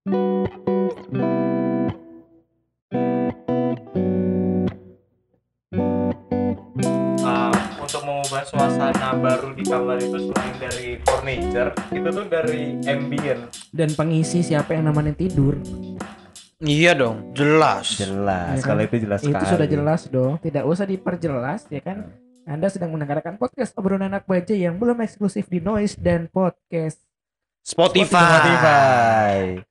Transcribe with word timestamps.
Uh, 0.00 0.16
untuk 7.76 8.00
mengubah 8.08 8.40
suasana 8.48 9.12
baru 9.20 9.52
di 9.52 9.60
kamar 9.68 10.00
itu 10.00 10.16
selain 10.24 10.56
dari 10.56 10.96
furniture 11.04 11.76
itu 11.92 12.08
tuh 12.16 12.24
dari 12.32 12.80
ambient 12.88 13.52
Dan 13.76 13.92
pengisi 13.92 14.40
siapa 14.40 14.72
yang 14.72 14.88
namanya 14.88 15.12
tidur. 15.12 15.60
Iya 16.64 16.96
dong, 16.96 17.36
jelas. 17.36 18.00
jelas 18.00 18.56
Ya 18.56 18.64
kan? 18.64 18.72
kalau 18.72 18.82
itu 18.88 18.96
jelas 19.04 19.20
Itu 19.20 19.36
sekali 19.36 19.52
sudah 19.52 19.68
jelas 19.68 20.00
dong. 20.08 20.40
Tidak 20.40 20.64
usah 20.64 20.88
diperjelas 20.88 21.68
ya 21.68 21.84
kan. 21.84 22.08
Anda 22.48 22.72
sedang 22.72 22.96
mendengarkan 22.96 23.36
podcast 23.36 23.76
obrolan 23.76 24.08
anak 24.08 24.24
baja 24.24 24.56
yang 24.56 24.80
belum 24.80 25.04
eksklusif 25.04 25.44
di 25.52 25.60
Noise 25.60 26.00
dan 26.00 26.24
podcast. 26.32 26.96
Spotify. 27.60 28.08
Spotify 28.08 29.68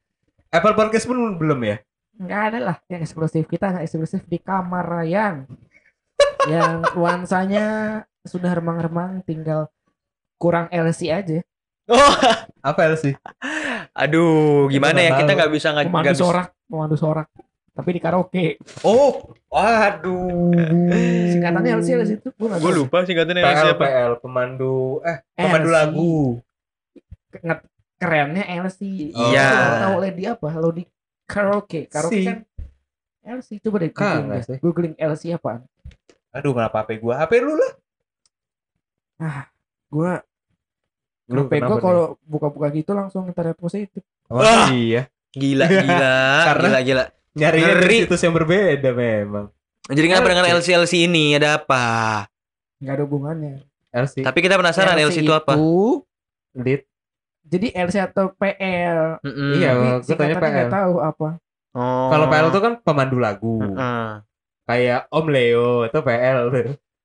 Apple 0.50 0.74
Podcast 0.74 1.06
pun 1.06 1.38
belum 1.38 1.60
ya 1.62 1.78
Nggak 2.20 2.42
ada 2.52 2.60
lah 2.60 2.78
yang 2.92 3.00
eksklusif. 3.00 3.48
Kita 3.48 3.72
nggak 3.72 3.86
eksklusif 3.88 4.28
di 4.28 4.44
kamar 4.44 4.84
Ryan. 4.84 5.48
yang 6.52 6.84
nuansanya 6.92 7.66
sudah 8.28 8.52
remang-remang 8.52 9.24
tinggal 9.24 9.72
kurang 10.36 10.68
LC 10.68 11.16
aja. 11.16 11.40
Oh, 11.90 12.14
apa 12.62 12.94
sih 13.02 13.18
aduh, 13.98 14.70
gimana 14.70 15.02
ya 15.02 15.18
kita 15.18 15.32
nggak 15.34 15.50
bisa 15.50 15.74
nggak 15.74 15.90
bisa. 15.90 16.22
sorak, 16.22 16.48
pemandu 16.70 16.96
sorak. 17.00 17.28
Tapi 17.74 17.90
di 17.96 18.02
karaoke. 18.04 18.60
oh 18.84 19.34
waduh 19.48 20.52
Singkatannya 21.34 21.80
LC 21.80 21.88
LC 21.96 22.12
itu 22.20 22.30
gue 22.30 22.48
nggak 22.52 22.60
Gue 22.60 22.74
lupa 22.76 23.08
singkatannya 23.08 23.42
PL 23.42 23.58
siapa. 23.64 23.86
PL 23.88 24.12
pemandu 24.20 25.00
eh 25.02 25.18
pemandu 25.34 25.70
LC. 25.72 25.76
lagu 25.80 26.14
kerennya 28.00 28.48
LC. 28.48 29.12
Iya. 29.12 29.46
Lo 29.46 29.74
Tahu 29.78 29.96
lady 30.00 30.24
apa? 30.26 30.48
Lo 30.56 30.72
di 30.72 30.84
karaoke. 31.24 31.86
Karaoke 31.86 32.16
Si. 32.16 32.24
kan 32.24 32.40
LC 33.22 33.60
coba 33.60 33.78
deh 33.78 33.92
googling 33.92 34.26
deh. 34.26 34.42
sih. 34.42 34.58
Googling 34.58 34.94
LC 34.96 35.24
apaan? 35.32 35.62
aduh 36.30 36.54
kenapa 36.54 36.82
HP 36.82 36.98
gua 36.98 37.18
HP 37.20 37.32
lu 37.40 37.54
lah 37.54 37.74
Gua 39.88 40.22
Lu 41.28 41.46
HP 41.46 41.54
gua 41.60 41.78
kalau 41.78 42.06
buka-buka 42.24 42.70
gitu 42.72 42.92
langsung 42.92 43.26
internet 43.26 43.54
positif. 43.56 44.02
oh, 44.28 44.38
Wah. 44.38 44.70
iya 44.70 45.10
Gila, 45.30 45.66
gila, 45.86 46.16
Karena- 46.44 46.82
gila, 46.82 46.82
gila. 46.82 47.04
nyarinya 47.36 47.68
dari 47.72 47.86
Ngeri. 47.86 47.98
situs 48.04 48.22
yang 48.22 48.34
berbeda 48.34 48.90
memang 48.92 49.46
Jadi 49.86 50.06
kenapa 50.06 50.26
dengan 50.28 50.46
LC? 50.48 50.70
LC-LC 50.74 50.94
ini 51.04 51.26
ada 51.34 51.58
apa? 51.58 51.84
Nggak 52.78 52.94
ada 52.94 53.04
hubungannya. 53.06 53.54
LC 53.90 54.22
Tapi 54.22 54.40
kita 54.40 54.54
penasaran 54.54 54.98
LC, 54.98 55.22
itu 55.22 55.30
apa? 55.30 55.54
lead 56.56 56.82
Jadi 57.50 57.68
LC 57.72 57.96
atau 58.00 58.30
PL. 58.32 59.18
Mm-mm. 59.20 59.52
Iya, 59.56 59.70
Tapi 59.70 59.82
gua 59.82 59.90
tanya 59.90 60.04
singkatannya 60.06 60.38
PL. 60.38 60.54
nggak 60.54 60.72
tahu 60.72 60.94
apa. 61.02 61.30
Oh. 61.70 62.10
kalau 62.10 62.26
PL 62.26 62.50
itu 62.50 62.60
kan 62.60 62.74
pemandu 62.82 63.18
lagu 63.18 63.62
Heeh. 63.62 64.26
kayak 64.66 65.06
Om 65.08 65.26
Leo 65.28 65.86
itu 65.86 66.00
PL 66.00 66.38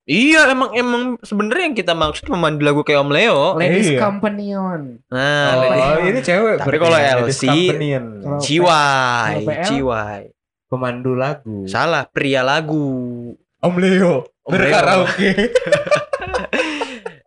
Iya, 0.04 0.40
emang 0.48 0.72
emang 0.72 1.02
sebenarnya 1.20 1.64
yang 1.64 1.76
kita 1.76 1.92
maksud 1.92 2.28
memandu 2.28 2.60
lagu 2.60 2.80
kayak 2.80 3.00
Om 3.00 3.10
Leo. 3.10 3.56
Ladies 3.56 3.88
iya. 3.88 4.00
Companion. 4.00 5.00
Nah, 5.08 5.48
oh, 5.48 5.60
lady- 5.64 6.10
ini 6.10 6.20
cewek 6.20 6.60
Tapi 6.60 6.64
berarti 6.66 6.78
kalau 6.78 6.98
ya, 6.98 7.12
LC, 7.18 7.42
Ladies 7.44 8.00
Ciwai? 8.40 9.32
Ciwai. 9.64 10.20
pemandu 10.64 11.12
lagu 11.14 11.64
Salah, 11.64 12.04
pria 12.04 12.40
lagu. 12.40 13.32
Om 13.60 13.74
Leo 13.76 14.28
Om 14.44 14.50
berkaraoke 14.52 15.28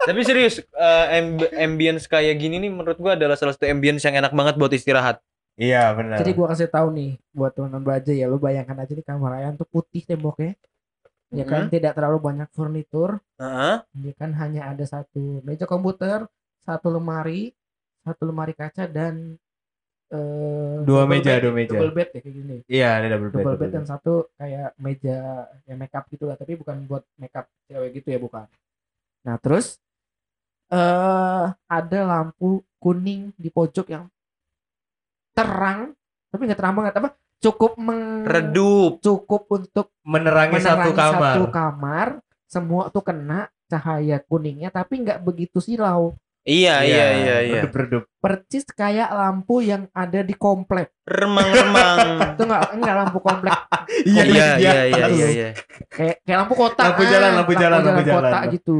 Tapi 0.07 0.19
serius, 0.23 0.55
eh, 0.63 1.05
amb- 1.19 1.51
ambience 1.51 2.07
kayak 2.07 2.39
gini 2.39 2.63
nih 2.63 2.71
menurut 2.71 2.95
gua 2.95 3.19
adalah 3.19 3.35
salah 3.35 3.51
satu 3.51 3.67
ambience 3.67 4.07
yang 4.07 4.15
enak 4.23 4.31
banget 4.31 4.55
buat 4.55 4.71
istirahat. 4.71 5.19
iya 5.59 5.91
benar 5.91 6.21
Jadi 6.23 6.31
gua 6.37 6.47
kasih 6.55 6.69
tahu 6.71 6.87
nih 6.95 7.11
buat 7.35 7.51
teman-teman 7.51 7.83
baja 7.83 8.11
ya, 8.15 8.25
lu 8.31 8.37
bayangkan 8.39 8.77
aja 8.79 8.93
di 8.95 9.03
kamar 9.03 9.35
Ryan 9.35 9.53
tuh 9.59 9.67
putih 9.67 10.01
temboknya. 10.07 10.55
Ya 11.35 11.43
kan, 11.43 11.67
tidak 11.67 11.91
terlalu 11.91 12.23
banyak 12.23 12.47
furnitur, 12.55 13.19
Heeh. 13.35 13.83
ya 13.83 14.13
kan 14.15 14.31
hanya 14.39 14.71
ada 14.71 14.85
satu 14.87 15.43
meja 15.43 15.67
komputer, 15.67 16.23
satu 16.63 16.87
lemari, 16.87 17.51
satu 18.07 18.31
lemari 18.31 18.55
kaca 18.55 18.87
dan 18.87 19.35
eh 20.07 20.77
Dua 20.87 21.03
double 21.03 21.19
meja, 21.19 21.35
bed, 21.35 21.41
dua 21.43 21.51
meja. 21.51 21.69
double 21.75 21.91
bed 21.91 22.09
ya 22.15 22.19
kayak 22.23 22.35
gini. 22.39 22.57
iya 22.71 22.87
ada 22.95 23.07
double 23.11 23.27
bed, 23.27 23.43
Double 23.43 23.57
bed 23.59 23.59
double 23.59 23.75
dan 23.75 23.83
bed. 23.83 23.91
satu 23.91 24.13
kayak 24.39 24.69
meja 24.79 25.17
yang 25.67 25.77
makeup 25.83 26.05
gitu 26.07 26.23
lah, 26.23 26.39
tapi 26.39 26.55
bukan 26.55 26.87
buat 26.87 27.03
makeup 27.19 27.45
cewek 27.67 27.89
gitu 27.99 28.07
ya 28.15 28.19
bukan. 28.23 28.47
Nah 29.27 29.35
terus 29.43 29.83
eh 30.67 31.45
ada 31.67 31.99
lampu 32.03 32.59
kuning 32.77 33.31
di 33.33 33.47
pojok 33.47 33.87
yang 33.87 34.05
terang, 35.31 35.93
tapi 36.27 36.41
nggak 36.43 36.57
terang 36.57 36.75
banget 36.75 36.93
apa? 36.95 37.09
Cukup 37.37 37.77
meng 37.77 38.25
Redup. 38.25 38.97
cukup 38.99 39.45
untuk 39.47 39.93
menerangi, 40.01 40.57
satu 40.57 40.89
menerangi 40.89 40.97
kamar 40.97 41.33
satu 41.33 41.43
kamar, 41.47 42.07
semua 42.43 42.83
tuh 42.89 43.03
kena 43.03 43.39
cahaya 43.67 44.17
kuningnya 44.21 44.71
tapi 44.71 45.03
nggak 45.03 45.19
begitu 45.21 45.59
silau 45.59 46.15
Iya, 46.41 46.79
iya, 46.79 47.05
iya, 47.11 47.35
iya. 47.43 47.59
redup-redup 47.59 48.07
percis 48.23 48.63
kayak 48.63 49.11
lampu 49.11 49.59
yang 49.59 49.91
ada 49.91 50.23
di 50.23 50.31
komplek 50.31 50.95
Remang-remang. 51.03 51.97
itu 52.31 52.41
nggak 52.41 52.63
enggak 52.71 52.95
lampu 52.95 53.19
komplek 53.19 53.51
Iya, 54.07 54.23
iya, 54.23 54.47
iya, 54.87 55.05
iya, 55.11 55.27
iya. 55.27 55.49
kayak 55.91 56.23
kayak 56.23 56.37
lampu 56.39 56.55
kota 56.55 56.81
Lampu 56.87 57.03
jalan, 57.03 57.31
lampu 57.35 57.53
jalan, 57.53 57.79
lampu 57.83 58.01
jalan. 58.01 58.15
kota 58.23 58.39
gitu 58.55 58.77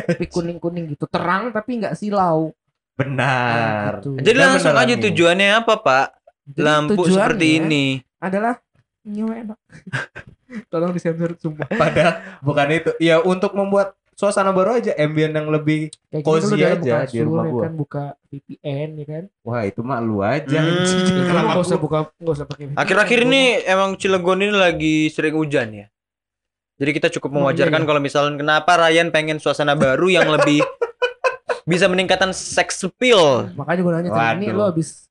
tapi 0.00 0.24
kuning 0.34 0.58
kuning 0.58 0.84
gitu 0.88 1.04
terang 1.04 1.48
tapi 1.48 1.78
nggak 1.78 1.94
silau 1.94 2.52
benar 2.94 3.98
Gitu. 3.98 4.18
Jadi 4.20 4.30
Dan 4.32 4.42
langsung 4.44 4.74
aja 4.74 4.94
tujuannya 4.96 5.48
apa, 5.56 5.74
Pak? 5.76 6.06
Jadi 6.48 6.60
Lampu 6.60 6.92
tujuannya 6.96 7.14
seperti 7.30 7.46
ini. 7.56 7.84
adalah 8.18 8.54
nyewa 9.00 9.34
enak 9.38 9.58
tolong 10.68 10.90
disensor 10.90 11.32
sumpah 11.34 11.68
padahal 11.70 12.12
bukan 12.40 12.66
itu 12.70 12.90
ya 12.98 13.20
untuk 13.20 13.52
membuat 13.52 13.94
suasana 14.10 14.50
baru 14.50 14.76
aja 14.76 14.90
ambient 14.96 15.30
yang 15.30 15.48
lebih 15.48 15.88
kayak 16.04 16.24
Cozy 16.24 16.58
aja 16.58 16.76
buka 16.76 16.98
di 17.06 17.18
rumah 17.22 17.40
ya 17.40 17.48
gua. 17.48 17.62
kan 17.62 17.72
buka 17.72 18.04
VPN 18.26 18.88
ya 18.96 19.06
kan 19.06 19.24
wah 19.40 19.62
itu 19.62 19.80
mah 19.80 19.98
lu 19.98 20.18
aja 20.18 20.50
Hmm. 20.50 20.68
anjing. 20.74 20.98
Lu 21.14 21.22
Kenapa 21.22 21.46
nggak 21.48 21.62
usah 21.62 21.78
buka 21.78 21.98
nggak 22.12 22.34
usah 22.34 22.44
pakai 22.44 22.64
VPN. 22.66 22.76
Akhir-akhir 22.76 23.18
ini 23.22 23.42
emang 23.62 23.90
Cilegon 23.94 24.40
ini 24.40 24.52
lagi 24.52 24.96
sering 25.08 25.34
hujan 25.34 25.68
ya. 25.70 25.86
Jadi 26.78 26.90
kita 26.94 27.08
cukup 27.10 27.30
mewajarkan 27.34 27.82
kalau 27.82 27.98
misalnya 27.98 28.38
kenapa 28.38 28.78
Ryan 28.78 29.10
pengen 29.10 29.38
suasana 29.38 29.74
baru 29.74 30.06
yang 30.06 30.30
lebih 30.34 30.62
bisa 31.64 31.84
meningkatkan 31.84 32.30
sex 32.30 32.80
appeal. 32.80 33.50
Makanya 33.52 33.80
gue 33.82 33.92
nanya 33.92 34.10
tadi 34.10 34.34
ini 34.40 34.46
lu 34.48 34.62
habis 34.62 35.10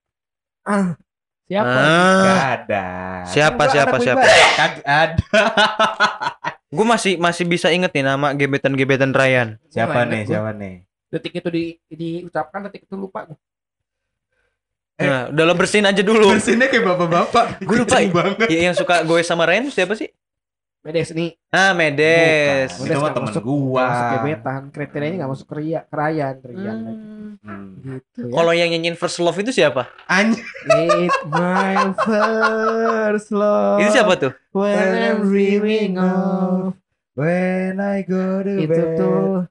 ah 0.64 0.96
siapa? 1.44 1.68
Ah, 1.70 2.24
Gak 2.24 2.44
ada 2.58 2.86
siapa 3.26 3.56
Kan 3.58 3.68
gua 3.68 3.74
siapa 3.74 3.96
siapa? 4.00 4.24
Kag- 4.56 4.84
ada 4.84 5.24
Gue 6.76 6.84
masih 6.84 7.16
masih 7.16 7.44
bisa 7.44 7.72
inget 7.72 7.92
nih 7.92 8.04
nama 8.04 8.32
gebetan-gebetan 8.32 9.12
Ryan. 9.12 9.56
siapa 9.68 10.04
nih 10.04 10.24
gua. 10.24 10.32
siapa 10.32 10.50
nih 10.54 10.76
Detik 11.08 11.34
itu 11.36 11.48
di 11.48 11.64
diucapkan 11.88 12.68
detik 12.68 12.84
itu 12.84 12.96
lupa 12.96 13.24
gua. 13.24 13.38
Eh. 14.98 15.06
Nah, 15.06 15.30
udah 15.30 15.44
lo 15.46 15.54
bersihin 15.54 15.86
aja 15.86 16.02
dulu. 16.02 16.34
bersinnya 16.34 16.68
kayak 16.68 16.84
bapak-bapak 16.86 17.46
Gue 17.62 17.78
lupa. 17.78 17.96
Banget 18.02 18.50
Ya, 18.50 18.60
yang 18.66 18.76
suka 18.76 19.06
gue 19.06 19.20
sama 19.22 19.46
Ryan 19.46 19.70
siapa 19.70 19.94
sih? 19.94 20.10
Medes 20.88 21.12
nih. 21.12 21.36
Ah, 21.52 21.76
Medes. 21.76 22.72
Bukan. 22.74 22.88
Itu 22.88 22.98
mah 22.98 23.12
temen 23.12 23.28
masuk- 23.28 23.44
gua. 23.44 23.84
Masuk 23.84 24.08
gebetan. 24.16 24.62
Kriterianya 24.72 25.16
nggak 25.20 25.32
masuk 25.36 25.48
keria, 25.52 25.80
kerayan, 25.84 26.36
kerayan 26.40 26.78
lagi. 26.80 27.04
Hmm. 27.04 27.32
Hmm. 27.44 27.68
Gitu 27.78 28.20
ya. 28.24 28.34
Kalau 28.34 28.52
yang 28.52 28.70
nyanyiin 28.72 28.96
First 28.96 29.20
Love 29.20 29.36
itu 29.38 29.52
siapa? 29.52 29.92
Anj- 30.08 30.40
It's 30.98 31.20
my 31.28 31.76
first 32.00 33.30
love. 33.30 33.84
Itu 33.84 33.92
siapa 33.92 34.16
tuh? 34.16 34.32
When 34.52 34.74
I'm 34.96 35.28
dreaming 35.28 36.00
of 36.00 36.72
when 37.14 37.78
I 37.78 38.02
go 38.02 38.40
to 38.42 38.54
itu 38.56 38.68
bed 38.68 38.88
tuh. 38.96 39.44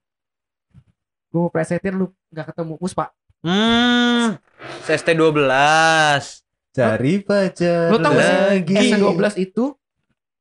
Gue 1.28 1.52
presetin 1.52 1.94
lu 1.94 2.06
nggak 2.32 2.48
ketemu 2.50 2.80
Puspa. 2.80 3.12
Hmm. 3.44 4.40
ST12. 4.82 5.36
cari 6.72 7.24
pacar 7.24 7.88
Lu 7.88 7.96
tau 7.96 8.12
gak 8.12 8.20
sih 8.20 8.36
lagi 8.52 8.74
S12 8.92 9.24
itu 9.40 9.64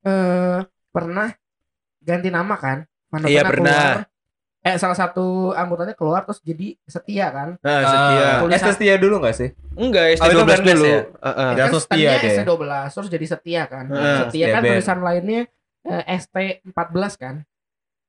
eh 0.04 0.60
pernah 0.96 1.28
ganti 2.00 2.30
nama 2.30 2.56
kan? 2.56 2.78
Mana 3.10 3.28
Iya, 3.28 3.44
pernah. 3.44 3.84
keluar. 4.02 4.14
Eh 4.62 4.76
salah 4.76 4.96
satu 4.96 5.54
anggotanya 5.54 5.94
keluar 5.94 6.24
terus 6.24 6.42
jadi 6.42 6.74
setia 6.82 7.30
kan? 7.30 7.50
Nah, 7.60 7.70
Ah, 7.76 7.84
setia. 7.86 8.28
Tulisan- 8.42 8.66
Eh, 8.66 8.74
setia 8.74 8.96
dulu 8.98 9.16
gak 9.20 9.36
sih? 9.36 9.50
Enggak, 9.76 10.06
Oh, 10.08 10.10
itu 10.10 10.18
ST12 10.18 10.42
bulan 10.42 10.58
plus 10.58 10.74
dulu. 10.74 10.86
ya. 10.88 11.00
Heeh. 11.22 11.50
Ya, 11.52 11.62
Langsung 11.62 11.84
setia 11.84 12.10
deh. 12.16 12.34
S12 12.34 12.64
terus 12.90 13.10
jadi 13.12 13.26
setia 13.28 13.62
kan? 13.68 13.86
Heeh, 13.88 14.18
setia 14.24 14.46
kan 14.50 14.62
tulisan 14.64 15.00
lainnya 15.02 15.42
eh, 15.86 16.04
ST14 16.18 17.14
kan? 17.16 17.36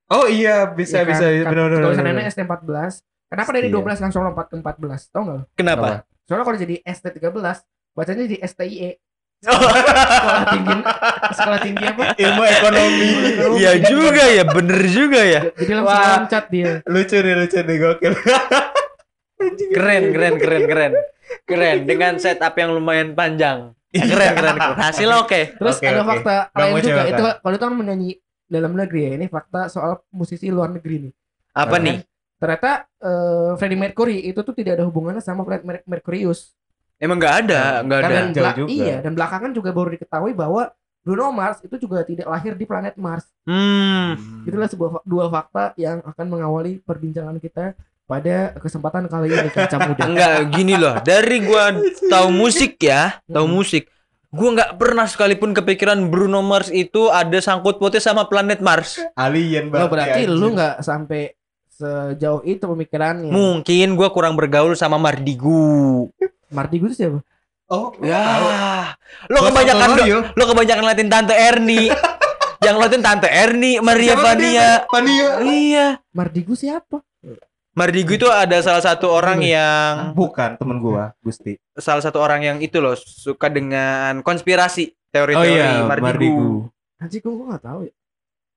Oh 0.08 0.24
iya 0.24 0.64
bisa 0.66 1.02
kan? 1.02 1.12
bisa 1.12 1.26
Kan 1.26 1.50
benar 1.50 1.64
benar. 1.68 1.84
Tulisannya 1.84 2.24
ST14. 2.24 3.04
Kenapa 3.26 3.50
dari 3.50 3.66
Setia. 3.66 3.76
12 3.76 3.98
langsung 4.00 4.22
lompat 4.22 4.46
ke 4.46 4.54
14? 4.54 5.00
Tau 5.10 5.20
gak 5.20 5.34
lu? 5.34 5.44
Kenapa? 5.52 6.06
Soalnya 6.24 6.44
kalau 6.46 6.56
jadi 6.56 6.76
ST13 6.80 7.58
bacanya 7.92 8.24
di 8.24 8.36
STIE. 8.38 8.90
Sekolah 9.36 10.44
tinggi 10.48 10.76
sekolah 11.30 11.58
tinggi 11.60 11.84
apa? 11.84 12.04
Ilmu 12.16 12.42
ekonomi. 12.42 13.10
Iya 13.56 13.72
juga 13.80 14.24
ya, 14.26 14.42
bener 14.44 14.80
juga 14.88 15.20
ya. 15.22 15.40
Jadi 15.52 15.72
langsung 15.72 15.92
Wah. 16.00 16.12
loncat 16.18 16.44
dia. 16.48 16.72
lucu 16.84 17.16
nih 17.16 17.34
lucu 17.36 17.58
nih 17.58 17.76
gokil. 17.78 18.12
Keren, 19.68 20.02
keren, 20.10 20.34
keren, 20.40 20.62
keren. 20.64 20.92
Keren 21.44 21.78
dengan 21.84 22.16
setup 22.16 22.56
yang 22.56 22.72
lumayan 22.72 23.12
panjang. 23.12 23.76
Iya. 23.92 24.04
Keren, 24.08 24.30
keren, 24.34 24.54
keren. 24.56 24.76
Hasil 24.80 25.08
oke. 25.12 25.40
Terus 25.54 25.76
Oke, 25.76 25.86
ada 25.86 26.00
oke. 26.00 26.08
fakta 26.10 26.34
lain 26.54 26.74
juga 26.80 27.02
itu 27.04 27.24
kalau 27.36 27.54
itu 27.54 27.62
kan 27.62 27.74
menyanyi 27.76 28.10
dalam 28.48 28.72
negeri 28.72 29.00
ya. 29.02 29.10
Ini 29.14 29.26
fakta 29.28 29.68
soal 29.68 30.00
musisi 30.08 30.48
luar 30.48 30.72
negeri 30.72 31.08
nih. 31.08 31.12
Apa 31.52 31.76
Keren. 31.76 31.84
nih? 31.84 31.96
Ternyata 32.36 32.70
eh, 32.98 33.50
Freddie 33.56 33.76
Mercury 33.78 34.16
itu 34.24 34.40
tuh 34.40 34.52
tidak 34.52 34.80
ada 34.80 34.84
hubungannya 34.84 35.20
sama 35.20 35.44
Freddie 35.44 35.68
Mer- 35.68 35.84
Mercurius. 35.84 36.56
Emang 36.96 37.16
nggak 37.16 37.34
ada, 37.44 37.62
nggak 37.82 37.98
ada. 37.98 38.06
Karena 38.08 38.20
Jauh 38.32 38.56
juga. 38.58 38.68
iya 38.70 38.96
dan 38.98 39.12
belakangan 39.12 39.50
juga 39.52 39.70
baru 39.70 39.88
diketahui 39.92 40.32
bahwa 40.32 40.72
Bruno 41.00 41.30
Mars 41.30 41.62
itu 41.62 41.76
juga 41.76 42.02
tidak 42.02 42.26
lahir 42.26 42.52
di 42.52 42.64
planet 42.64 42.96
Mars. 42.96 43.28
Hmm. 43.46 44.42
Itulah 44.42 44.66
sebuah 44.66 44.90
dua 45.02 45.28
fakta 45.28 45.70
yang 45.76 46.02
akan 46.02 46.26
mengawali 46.26 46.80
perbincangan 46.80 47.38
kita 47.38 47.76
pada 48.02 48.56
kesempatan 48.56 49.06
kali 49.06 49.28
ini 49.28 49.48
kaca 49.48 49.76
muda. 49.84 50.02
Enggak 50.10 50.34
gini 50.50 50.74
loh. 50.74 50.98
Dari 50.98 51.44
gua 51.44 51.78
tahu 52.06 52.28
musik 52.30 52.80
ya, 52.80 53.22
tahu 53.22 53.46
Hmm. 53.46 53.54
musik. 53.54 53.84
Gua 54.26 54.50
nggak 54.52 54.74
pernah 54.74 55.06
sekalipun 55.06 55.54
kepikiran 55.54 56.10
Bruno 56.10 56.42
Mars 56.42 56.68
itu 56.68 57.06
ada 57.06 57.38
sangkut 57.38 57.78
pautnya 57.78 58.02
sama 58.02 58.26
planet 58.26 58.58
Mars. 58.58 58.98
Alien 59.14 59.70
Lo 59.70 59.86
berarti. 59.86 59.92
berarti 59.92 60.20
lu 60.26 60.48
nggak 60.52 60.82
sampai 60.82 61.35
sejauh 61.76 62.40
itu 62.42 62.62
pemikirannya. 62.62 63.28
Mungkin 63.28 63.94
gua 63.94 64.08
kurang 64.08 64.34
bergaul 64.34 64.72
sama 64.72 64.96
Mardigu. 64.96 66.08
Mardi 66.48 66.78
itu 66.78 66.92
siapa? 66.92 67.20
Oh, 67.66 67.90
Ya, 67.98 68.22
tahu. 68.22 68.46
lo 69.28 69.38
kebanyakan 69.42 69.88
do- 69.90 69.98
Loyo. 70.00 70.18
lo 70.30 70.44
kebanyakan 70.46 70.82
ngeliatin 70.82 71.10
Tante 71.10 71.34
Erni. 71.34 71.90
yang 72.64 72.74
ngeliatin 72.74 73.02
Tante 73.02 73.26
Erni, 73.26 73.78
Maria 73.78 74.14
Vania. 74.14 74.86
Vania. 74.86 75.28
Iya. 75.42 75.86
Mardigu 76.10 76.54
siapa? 76.54 77.02
Mardigu 77.74 78.16
itu 78.16 78.24
ada 78.26 78.56
salah 78.60 78.80
satu 78.80 79.10
orang 79.10 79.42
yang 79.42 80.14
Bukan 80.14 80.56
temen 80.56 80.80
gua, 80.80 81.12
Gusti. 81.20 81.60
salah 81.74 82.00
satu 82.00 82.16
orang 82.16 82.40
yang 82.40 82.58
itu 82.58 82.78
loh 82.78 82.96
suka 82.96 83.52
dengan 83.52 84.22
konspirasi 84.22 84.96
teori-teori 85.10 85.36
Oh 85.36 85.44
iya, 85.44 85.84
Mardigu. 85.84 86.06
Mardigu. 86.06 86.48
Anjing 86.96 87.20
gua 87.20 87.44
nggak 87.52 87.62
tahu 87.62 87.80
ya. 87.84 87.92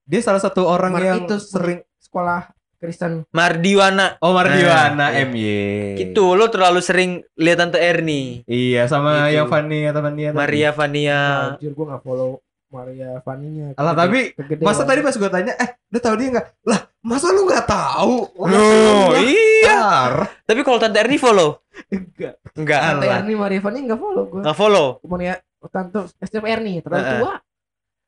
Dia 0.06 0.22
salah 0.24 0.40
satu 0.40 0.62
orang 0.64 0.94
Mar- 0.94 1.04
yang 1.04 1.18
itu 1.26 1.36
sering 1.36 1.82
sekolah 1.98 2.48
Kristen. 2.80 3.28
Mardiwana. 3.30 4.16
Oh, 4.18 4.32
Mardiwana 4.32 4.96
Nah, 4.96 5.10
iya. 5.12 5.28
MY. 5.28 6.00
Gitu 6.00 6.26
lo 6.32 6.48
terlalu 6.48 6.80
sering 6.80 7.10
lihat 7.36 7.60
Tante 7.60 7.76
Erni, 7.76 8.42
Iya, 8.44 8.88
sama 8.88 9.28
Gitu. 9.28 9.36
yang 9.36 9.48
Fanny 9.48 9.84
atau 9.84 10.00
tadi. 10.00 10.32
Maria 10.32 10.72
Vania. 10.72 11.22
Anjir 11.54 11.72
gua 11.72 11.86
nggak 11.92 12.02
follow 12.02 12.40
Maria 12.68 13.20
Vaninya. 13.20 13.74
Alah, 13.76 13.94
tapi 13.94 14.32
Masa 14.60 14.84
tadi 14.84 15.02
pas 15.02 15.12
gua 15.12 15.28
tanya, 15.28 15.54
eh, 15.54 15.70
lu 15.88 15.98
tahu 15.98 16.16
dia 16.16 16.30
nggak? 16.32 16.46
Lah, 16.64 16.80
masa 17.02 17.30
lu 17.30 17.44
nggak 17.44 17.66
tahu? 17.66 18.16
Loh, 18.40 19.12
iya. 19.18 19.68
Bentar. 19.70 20.14
Tapi 20.46 20.60
kalau 20.62 20.78
Tante 20.78 20.98
Erni 20.98 21.18
follow? 21.18 21.60
enggak. 21.90 22.40
Enggak. 22.54 22.80
Tante 22.80 23.06
Alah. 23.06 23.20
Erni 23.20 23.34
Maria 23.34 23.60
Vani 23.60 23.80
enggak 23.84 24.00
follow 24.00 24.24
gua. 24.26 24.40
Enggak 24.40 24.56
follow. 24.56 24.88
Maria 25.04 25.34
Tante 25.68 26.00
STM 26.18 26.46
Erni 26.48 26.74
terlalu 26.80 27.04
tua. 27.18 27.34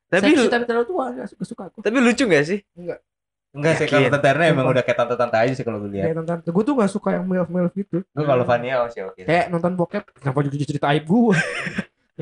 Tapi 0.08 0.28
Seksi 0.30 0.40
lu- 0.42 0.52
tapi 0.52 0.64
terlalu 0.66 0.86
tua 0.86 1.04
enggak 1.10 1.28
suka 1.28 1.44
suka 1.44 1.64
aku. 1.68 1.80
tapi 1.82 1.98
lucu 1.98 2.24
gak 2.26 2.44
sih? 2.46 2.60
Enggak 2.74 3.00
sih, 3.52 3.84
Yakin. 3.84 3.88
kalau 3.90 4.08
Tante 4.10 4.28
Erna 4.28 4.46
emang 4.48 4.66
udah 4.66 4.80
kayak 4.80 4.98
tante-tante 4.98 5.36
aja 5.36 5.54
sih 5.54 5.64
kalau 5.64 5.80
gue 5.80 5.92
lihat. 5.92 6.06
Kayak 6.08 6.18
nonton 6.18 6.38
gue 6.46 6.64
tuh 6.64 6.74
gak 6.74 6.88
suka 6.90 7.10
yang 7.14 7.26
milf 7.26 7.48
milf 7.48 7.72
gitu. 7.74 7.98
Gue 8.02 8.24
kalau 8.24 8.44
Vania 8.44 8.80
oh 8.80 8.88
sih 8.88 9.02
oke. 9.02 9.22
Kayak 9.22 9.46
nonton 9.48 9.76
bokep 9.76 10.04
kenapa 10.16 10.40
juga 10.42 10.56
cerita 10.62 10.88
aib 10.90 11.04
gue. 11.04 11.36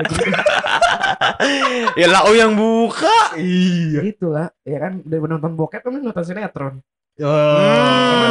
ya 1.94 2.06
lau 2.08 2.32
yang 2.32 2.52
buka. 2.52 3.36
Iya. 3.36 4.00
gitu 4.04 4.30
lah 4.30 4.50
ya 4.62 4.78
kan 4.80 4.92
dari 5.02 5.20
nonton 5.20 5.52
bokep 5.54 5.80
kan 5.80 5.92
nonton 5.92 6.24
sinetron 6.24 6.74
Oh. 7.20 7.28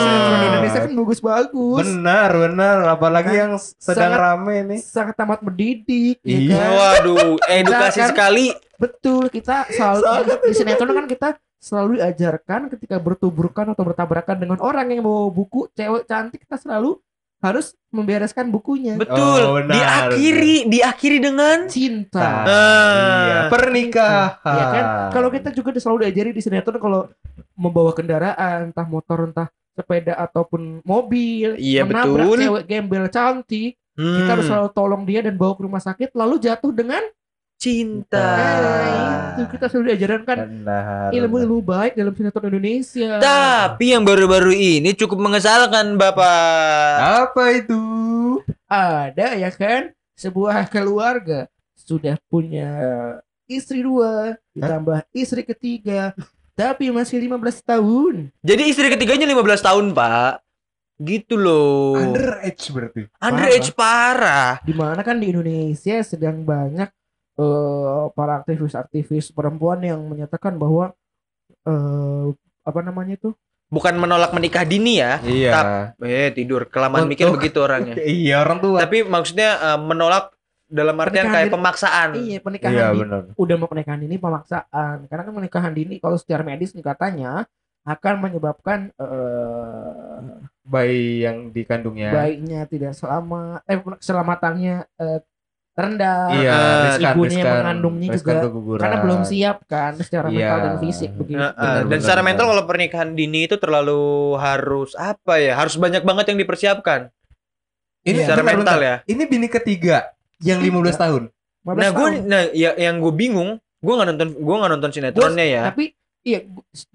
Sinetron. 0.01 0.39
Indonesia 0.41 0.79
kan 0.81 0.91
bagus-bagus 0.91 1.85
Benar, 1.85 2.29
benar. 2.33 2.77
Apalagi 2.89 3.29
Kan 3.29 3.37
yang 3.37 3.51
sedang 3.77 4.09
sangat- 4.09 4.21
rame 4.25 4.55
nih. 4.65 4.79
sangat 4.81 5.15
amat 5.19 5.39
mendidik 5.39 6.17
ya 6.19 6.33
Iya. 6.33 6.57
kan? 6.57 6.71
Waduh, 6.73 7.37
edukasi 7.47 7.99
kan- 8.01 8.09
sekali. 8.09 8.47
betul 8.75 9.27
kita 9.27 9.69
selalu 9.69 10.41
di 10.41 10.53
sinetron 10.53 10.89
kan 10.91 11.05
kita 11.05 11.27
selalu 11.59 11.99
diajarkan 11.99 12.71
ketika 12.71 12.95
bertuburkan 12.97 13.69
atau 13.69 13.83
bertabrakan 13.83 14.35
dengan 14.37 14.57
orang 14.59 14.87
yang 14.89 15.01
bawa 15.01 15.27
buku 15.27 15.67
cewek 15.69 16.03
cantik 16.03 16.41
kita 16.41 16.55
selalu 16.55 16.95
harus 17.39 17.71
membereskan 17.89 18.47
bukunya 18.47 18.95
Betul. 18.95 19.39
Oh, 19.41 19.55
benar. 19.55 19.71
diakhiri, 20.11 20.67
diakhiri 20.67 21.17
dengan 21.21 21.67
cinta 21.67 22.19
Ah. 22.19 22.47
Iya, 23.21 23.37
pernikahan. 23.47 24.43
ya 24.49 24.65
kan 24.69 24.85
kalau 25.09 25.29
kita 25.29 25.49
juga 25.49 25.71
selalu 25.73 26.03
diajari 26.03 26.31
di 26.31 26.39
sinetron 26.39 26.75
kalau 26.77 27.07
membawa 27.53 27.91
kendaraan 27.91 28.71
entah 28.71 28.83
motor 28.83 29.23
entah 29.25 29.47
sepeda 29.71 30.15
ataupun 30.17 30.83
mobil 30.83 31.55
Iya, 31.55 31.83
menabrak 31.83 32.23
betul. 32.25 32.39
cewek 32.41 32.63
gembel 32.65 33.05
cantik 33.07 33.71
kita 33.95 34.29
harus 34.29 34.43
Hmm, 34.45 34.51
selalu 34.55 34.69
tolong 34.71 35.03
dia 35.03 35.19
dan 35.19 35.35
bawa 35.35 35.53
ke 35.53 35.61
rumah 35.61 35.79
sakit 35.79 36.11
lalu 36.13 36.39
jatuh 36.39 36.71
dengan 36.71 37.03
cinta. 37.59 38.15
Nah, 38.23 39.35
itu 39.35 39.43
kita 39.51 39.67
selalu 39.67 39.85
diajarkan 39.91 40.37
ilmu-ilmu 41.11 41.59
baik 41.59 41.99
dalam 41.99 42.15
sinetron 42.15 42.47
Indonesia 42.47 43.19
Tapi 43.19 43.91
yang 43.91 44.07
baru-baru 44.07 44.55
ini 44.55 44.95
cukup 44.95 45.19
mengesalkan, 45.19 45.99
Bapak. 45.99 47.27
Apa 47.27 47.59
itu? 47.59 47.99
ada 48.69 49.33
ya 49.33 49.49
kan 49.49 49.89
sebuah 50.13 50.69
keluarga 50.69 51.49
sudah 51.73 52.21
punya 52.29 52.69
istri 53.49 53.81
dua 53.81 54.37
ditambah 54.53 55.09
istri 55.09 55.41
ketiga 55.41 56.13
tapi 56.53 56.93
masih 56.93 57.17
15 57.17 57.65
tahun 57.65 58.13
Jadi 58.45 58.63
istri 58.67 58.91
ketiganya 58.91 59.23
15 59.31 59.63
tahun, 59.63 59.85
Pak. 59.95 60.43
Gitu 60.99 61.39
loh. 61.39 61.95
Underage 61.95 62.67
berarti. 62.75 63.07
Underage 63.15 63.71
parah. 63.71 64.59
di 64.67 64.75
mana 64.75 64.99
kan 64.99 65.15
di 65.15 65.31
Indonesia 65.31 66.03
sedang 66.03 66.43
banyak 66.43 66.91
eh, 67.39 68.03
para 68.11 68.43
aktivis-aktivis 68.43 69.31
perempuan 69.31 69.79
yang 69.81 70.03
menyatakan 70.03 70.53
bahwa 70.53 70.91
eh, 71.61 72.27
apa 72.61 72.79
namanya 72.81 73.15
itu 73.15 73.31
Bukan 73.69 73.93
menolak 73.95 74.33
menikah 74.33 74.65
dini 74.65 74.97
ya. 74.97 75.21
Iya. 75.21 75.93
Eh, 76.01 76.33
tidur. 76.33 76.65
Kelamaan 76.65 77.05
mikir 77.05 77.29
Untuk- 77.29 77.37
begitu 77.37 77.61
orangnya. 77.61 78.01
Iya, 78.01 78.41
orang 78.41 78.57
tua. 78.59 78.81
Tapi 78.81 79.05
maksudnya 79.05 79.49
eh, 79.55 79.79
menolak 79.79 80.33
dalam 80.65 80.97
artian 80.97 81.05
Pernikahan 81.23 81.33
kayak 81.33 81.45
dini. 81.45 81.55
pemaksaan. 81.55 82.09
iya 82.15 82.37
pernikahan 82.39 82.73
Iya, 82.75 82.87
di- 82.87 82.99
benar. 82.99 83.21
udah 83.35 83.55
mau 83.57 83.65
pernikahan 83.65 83.99
dini 83.99 84.15
pemaksaan 84.17 84.97
karena 85.05 85.21
kan 85.21 85.33
pernikahan 85.33 85.73
dini 85.73 85.95
kalau 85.97 86.13
secara 86.13 86.41
medis 86.41 86.73
nih 86.73 86.81
katanya 86.83 87.45
akan 87.83 88.15
menyebabkan 88.19 88.79
eh 88.93 90.21
Bayi 90.61 91.25
yang 91.25 91.49
dikandungnya. 91.49 92.13
bayinya 92.13 92.61
tidak 92.65 92.93
selamat 92.93 93.65
eh 93.65 93.77
keselamatannya 93.81 94.75
eh, 94.85 95.19
rendah 95.81 96.21
Iya, 96.31 96.51
Eh, 96.51 96.83
riskan, 96.85 97.11
ibunya 97.11 97.29
yang 97.31 97.39
riskan, 97.39 97.55
mengandungnya 97.57 98.07
riskan 98.09 98.19
juga. 98.31 98.43
keguguran. 98.43 98.81
karena 98.81 98.97
belum 98.99 99.21
siap 99.23 99.57
kan 99.65 99.91
secara 99.97 100.27
Iya. 100.27 100.35
mental 100.35 100.59
dan 100.59 100.75
fisik 100.79 101.11
begitu 101.13 101.35
Nah, 101.35 101.49
eh, 101.49 101.55
Benar, 101.55 101.73
dan 101.73 101.85
benar, 101.85 101.99
secara 101.99 102.15
benar. 102.15 102.27
mental 102.29 102.45
kalau 102.47 102.63
pernikahan 102.65 103.09
dini 103.11 103.39
itu 103.41 103.55
terlalu 103.55 104.01
harus 104.35 104.91
apa 104.93 105.33
ya? 105.37 105.53
Harus 105.53 105.75
banyak 105.75 106.01
banget 106.01 106.25
yang 106.27 106.37
dipersiapkan 106.37 106.99
Ini 108.01 108.17
secara 108.21 108.39
bentar, 108.39 108.53
mental 108.53 108.77
bentar. 108.77 108.79
ya. 108.81 108.95
Ini 109.05 109.23
bini 109.25 109.47
ketiga 109.47 109.97
yang 110.39 110.59
15 110.59 110.95
tahun. 110.95 111.23
15 111.61 111.75
Nah, 111.77 111.89
gue 111.91 112.07
nah 112.23 112.41
ya, 112.49 112.71
yang 112.75 112.97
gue 112.97 113.11
bingung, 113.11 113.49
gue 113.77 113.93
nggak 113.93 114.07
nonton 114.09 114.29
gue 114.33 114.55
nggak 114.55 114.71
nonton 114.71 114.91
sinetronnya 114.91 115.45
ya. 115.45 115.63
tapi 115.67 115.91
iya 116.19 116.43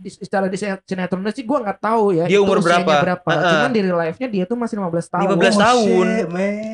secara 0.03 0.47
di 0.47 0.57
sinetronnya 0.59 1.29
sih 1.31 1.43
gua 1.43 1.61
nggak 1.63 1.81
tahu 1.81 2.13
ya 2.13 2.25
Dia 2.25 2.39
umur 2.39 2.61
berapa? 2.61 2.85
berapa 2.85 3.25
Heeh. 3.27 3.51
cuman 3.51 3.71
di 3.71 3.81
real 3.81 3.97
life-nya 3.99 4.29
dia 4.29 4.45
tuh 4.45 4.53
masih 4.55 4.77
15 4.77 5.09
tahun 5.09 5.25
15 5.27 5.57
tahun. 5.57 6.07
shit, 6.07 6.29
man. 6.29 6.74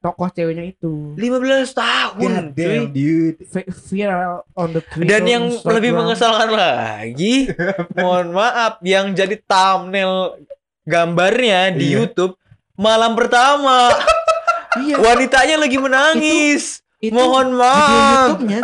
Tokoh 0.00 0.28
ceweknya 0.28 0.64
itu 0.66 1.12
15 1.12 1.70
tahun. 1.72 2.30
God 2.30 2.46
damn, 2.54 2.84
dude. 2.88 3.36
Vi- 3.38 3.68
viral 3.86 4.48
on 4.54 4.68
the 4.70 4.82
Twitter 4.82 5.06
Dan 5.06 5.22
yang 5.24 5.44
Instagram. 5.46 5.74
lebih 5.76 5.92
mengesalkan 5.92 6.50
lagi, 6.50 7.34
mohon 7.96 8.32
maaf, 8.32 8.80
yang 8.80 9.12
jadi 9.12 9.36
thumbnail 9.38 10.40
gambarnya 10.82 11.70
di 11.70 11.86
Iya. 11.86 11.96
YouTube 12.02 12.34
malam 12.74 13.12
pertama, 13.12 13.92
iya 14.80 14.96
wanitanya 14.96 15.56
lagi 15.58 15.76
menangis. 15.76 16.80
itu 16.98 17.12
mohon 17.12 17.52
video 17.52 17.60
maaf. 17.60 18.28
YouTube-nya 18.34 18.58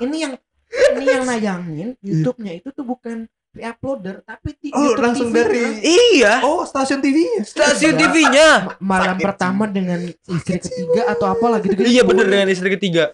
ini 0.00 0.16
yang 0.20 0.34
ini 0.92 1.04
yang 1.08 1.24
nayangin 1.30 1.88
YouTube-nya 1.98 2.52
itu 2.56 2.68
tuh 2.68 2.82
bukan 2.82 3.26
reuploader 3.52 4.16
tapi 4.22 4.56
di 4.56 4.68
Oh, 4.68 4.80
YouTube 4.82 5.02
langsung 5.02 5.28
TV-nya. 5.28 5.44
dari 5.44 5.62
Iya, 6.10 6.32
Oh, 6.40 6.62
stasiun 6.62 6.98
TV-nya. 6.98 7.42
stasiun. 7.42 7.94
TV-nya. 7.94 8.48
Ma- 8.62 8.78
malam 8.80 9.14
Sakit 9.14 9.24
pertama 9.24 9.64
dengan 9.66 10.00
istri 10.08 10.56
ketiga 10.58 11.02
atau 11.06 11.26
apa 11.26 11.46
lagi 11.48 11.66
gitu 11.68 11.80
Iya 11.82 12.02
bener 12.02 12.26
dengan 12.26 12.48
istri 12.48 12.68
ketiga. 12.70 13.12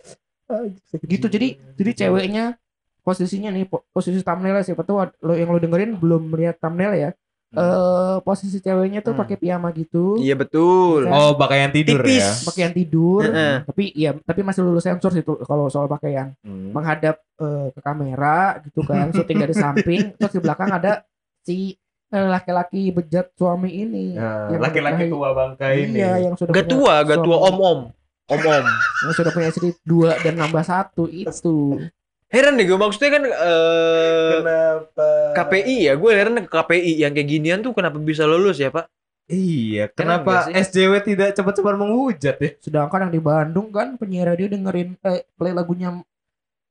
gitu 1.05 1.27
jadi 1.27 1.49
jadi 1.75 1.91
ceweknya 1.99 2.57
posisinya 3.01 3.51
nih 3.51 3.65
po- 3.65 3.85
posisi 3.87 4.17
thumbnail 4.19 4.63
siapa 4.63 4.81
tuh 4.81 4.97
lo 5.19 5.33
yang 5.33 5.49
lo 5.49 5.57
dengerin 5.57 5.93
belum 5.95 6.29
melihat 6.29 6.57
thumbnail 6.57 6.93
ya 6.95 7.11
eh 7.51 8.17
posisi 8.21 8.59
ceweknya 8.59 9.01
tuh 9.01 9.13
Hmm. 9.13 9.23
pakai 9.25 9.37
piyama 9.37 9.73
gitu 9.73 10.17
Iya 10.17 10.35
betul. 10.35 11.05
Kan? 11.05 11.13
Oh, 11.15 11.33
pakaian 11.35 11.71
tidur 11.71 11.97
Tipis. 11.99 12.21
ya. 12.21 12.31
pakaian 12.45 12.73
tidur 12.73 13.21
Heeh. 13.23 13.65
tapi 13.65 13.85
iya 13.93 14.13
tapi 14.15 14.41
masih 14.43 14.61
lulus 14.63 14.85
sensor 14.85 15.09
sih 15.11 15.23
tuh 15.23 15.41
kalau 15.43 15.67
soal 15.67 15.87
pakaian 15.87 16.37
Hmm. 16.41 16.71
menghadap 16.71 17.17
eh, 17.35 17.69
ke 17.71 17.81
kamera 17.81 18.41
gitu 18.63 18.83
kan 18.83 19.09
syuting 19.11 19.39
dari 19.39 19.55
samping 19.55 20.03
terus 20.17 20.29
di 20.31 20.41
belakang 20.41 20.69
ada 20.71 21.09
si 21.41 21.73
eh, 22.09 22.27
laki-laki 22.27 22.89
bejat 22.91 23.33
suami 23.33 23.71
ini 23.79 24.13
yang 24.13 24.59
laki-laki 24.59 25.07
menikahi- 25.07 25.11
tua 25.11 25.29
bangka 25.31 25.67
ini. 25.71 25.97
iya 25.97 26.13
yang 26.21 26.35
sudah 26.35 26.53
Gak 26.53 26.67
tua, 26.67 26.95
gak 27.03 27.21
tua 27.23 27.37
om-om. 27.43 27.79
Om-om. 28.27 28.65
yang 29.03 29.15
sudah 29.15 29.31
punya 29.31 29.49
istri 29.49 29.73
dua 29.83 30.17
dan 30.19 30.37
nambah 30.37 30.61
satu 30.63 31.05
itu 31.07 31.81
Heran 32.29 32.55
deh 32.55 32.65
gue 32.65 32.77
maksudnya 32.77 33.11
kan 33.11 33.23
eh 33.25 34.33
Kenapa? 34.37 35.09
KPI 35.35 35.77
ya, 35.83 35.93
gue 35.97 36.11
heran 36.11 36.37
ke 36.39 36.51
KPI 36.51 36.93
yang 36.99 37.13
kayak 37.13 37.25
ginian 37.27 37.59
tuh 37.61 37.73
kenapa 37.73 37.97
bisa 37.97 38.23
lulus 38.23 38.57
ya 38.57 38.69
pak? 38.69 38.85
Iya, 39.25 39.89
kenapa 39.91 40.49
SJW 40.49 40.93
tidak 41.03 41.33
cepat-cepat 41.33 41.75
menghujat 41.75 42.37
ya? 42.39 42.51
sedangkan 42.59 43.09
yang 43.09 43.13
di 43.13 43.21
Bandung 43.21 43.69
kan 43.69 43.97
penyiar 43.97 44.29
radio 44.29 44.45
dengerin 44.47 44.97
eh, 44.99 45.25
play 45.31 45.53
lagunya 45.53 46.01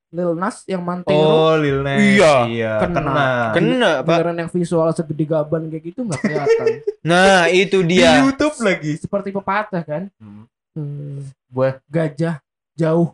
Lil 0.08 0.34
Nas 0.34 0.64
yang 0.64 0.82
Mantero 0.82 1.14
Oh, 1.14 1.54
Lil 1.54 1.82
Nas. 1.82 2.00
Iya. 2.00 2.34
iya. 2.48 2.72
Kena. 2.80 3.02
Kena. 3.02 3.28
Kena 3.52 3.92
pak. 4.02 4.18
Beneran 4.18 4.38
yang 4.40 4.50
visual 4.50 4.90
segede 4.90 5.26
gaban 5.28 5.68
kayak 5.68 5.84
gitu 5.86 6.02
nggak 6.02 6.18
kelihatan 6.18 6.66
Nah 7.12 7.46
itu 7.48 7.78
Di 7.82 7.98
dia. 7.98 8.22
YouTube 8.22 8.56
lagi. 8.58 8.94
seperti 8.96 9.30
pepatah 9.32 9.84
kan 9.84 10.04
Hmm. 10.18 10.46
Hmm, 10.74 11.26
Buah, 11.48 11.82
gajah 11.86 12.38
jauh 12.74 13.14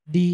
di 0.00 0.30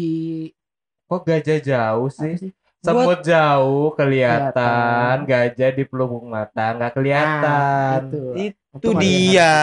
kok 1.13 1.21
gajah 1.23 1.59
jauh 1.61 2.09
sih? 2.09 2.33
sih? 2.39 2.51
Semut 2.83 3.23
jauh 3.23 3.95
kelihatan, 3.95 4.51
Kelihatan. 4.51 5.17
gajah 5.23 5.69
di 5.71 5.83
pelupuk 5.87 6.23
mata 6.27 6.75
nggak 6.75 6.91
kelihatan. 6.91 7.99
Nah, 8.11 8.35
itu. 8.35 8.53
Itu 8.75 8.89
ada 8.91 8.99
yang 8.99 8.99
dia. 8.99 9.55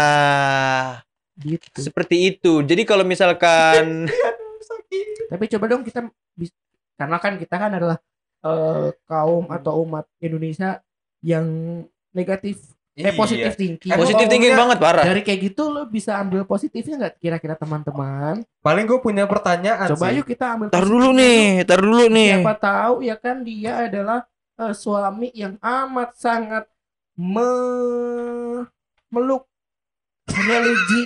gitu. 1.37 1.79
Seperti 1.85 2.17
itu. 2.33 2.53
Jadi 2.65 2.83
kalau 2.89 3.05
misalkan 3.05 4.09
Tapi 5.31 5.45
coba 5.47 5.65
dong 5.71 5.87
kita 5.87 6.11
karena 6.99 7.17
kan 7.23 7.39
kita 7.39 7.55
kan 7.55 7.71
adalah 7.77 7.97
eh, 8.43 8.89
kaum 9.07 9.47
atau 9.49 9.85
umat 9.87 10.09
Indonesia 10.19 10.83
yang 11.23 11.47
negatif 12.11 12.59
eh 13.01 13.07
Iya. 13.07 13.17
positif 13.17 13.53
thinking. 13.55 13.91
Emang 13.91 14.01
positif 14.01 14.25
thinking 14.25 14.53
ngomongnya 14.53 14.77
banget 14.77 14.79
parah. 14.79 15.05
Dari 15.05 15.21
kayak 15.21 15.41
gitu 15.43 15.63
lo 15.67 15.83
bisa 15.85 16.13
ambil 16.17 16.45
positifnya 16.45 16.95
nggak 16.99 17.15
kira-kira 17.17 17.55
teman-teman? 17.55 18.35
Paling 18.59 18.85
gue 18.85 18.99
punya 18.99 19.25
pertanyaan 19.25 19.89
Coba 19.89 20.09
sih. 20.09 20.19
yuk 20.19 20.27
kita 20.27 20.47
ambil 20.53 20.67
Tar 20.69 20.85
dulu 20.85 21.09
nih, 21.11 21.65
tar 21.65 21.81
dulu 21.81 22.05
nih. 22.07 22.31
Siapa 22.37 22.55
tahu 22.57 22.95
ya 23.01 23.17
kan 23.17 23.37
dia 23.41 23.73
adalah 23.85 24.19
eh, 24.57 24.73
suami 24.73 25.29
yang 25.33 25.57
amat 25.59 26.11
sangat 26.15 26.65
me 27.15 27.51
meluk 29.09 29.45
religi. 30.27 31.03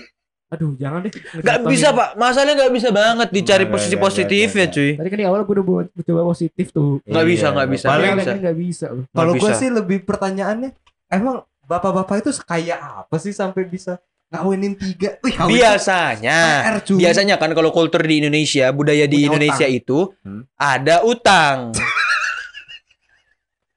Aduh, 0.46 0.76
jangan 0.78 1.02
deh. 1.02 1.10
Gak 1.10 1.40
ngejatuhin. 1.42 1.66
bisa 1.66 1.88
pak, 1.90 2.08
masalahnya 2.14 2.54
gak 2.60 2.72
bisa 2.72 2.88
banget 2.88 3.28
dicari 3.32 3.64
Nggak, 3.64 3.74
posisi 3.74 3.90
nggak, 3.90 4.04
positifnya 4.06 4.66
nggak, 4.66 4.76
cuy. 4.76 4.90
Tadi 4.94 5.08
kan 5.10 5.18
di 5.18 5.26
awal 5.26 5.40
gue 5.42 5.54
udah 5.56 5.66
buat 5.66 5.86
coba 5.98 6.22
positif 6.24 6.66
tuh. 6.70 7.02
Nggak 7.02 7.26
bisa, 7.26 7.46
nggak 7.50 7.68
bisa, 7.68 7.86
Paling 7.88 8.06
nggak 8.06 8.14
bisa. 8.16 8.30
ini 8.30 8.40
nggak 8.40 8.58
bisa 8.60 8.86
kalau 9.10 9.32
Nggak 9.34 9.42
gue 9.42 9.50
sih 9.56 9.70
lebih 9.72 9.98
pertanyaannya, 10.04 10.70
emang 11.08 11.36
bapak-bapak 11.64 12.20
itu 12.20 12.30
sekaya 12.30 12.76
apa 13.04 13.16
sih 13.16 13.32
sampai 13.32 13.64
bisa 13.64 13.98
ngawinin 14.30 14.74
tiga? 14.74 15.16
Wih, 15.22 15.34
kawin 15.34 15.54
Biasanya, 15.54 16.40
biasanya 16.90 17.34
kan 17.38 17.52
kalau 17.52 17.70
kultur 17.70 18.02
di 18.02 18.24
Indonesia, 18.24 18.68
budaya 18.70 19.04
di 19.06 19.24
Punya 19.24 19.26
Indonesia 19.30 19.66
utang. 19.66 19.78
itu 19.78 19.98
Hmm. 20.22 20.42
ada 20.56 20.96
utang. 21.02 21.56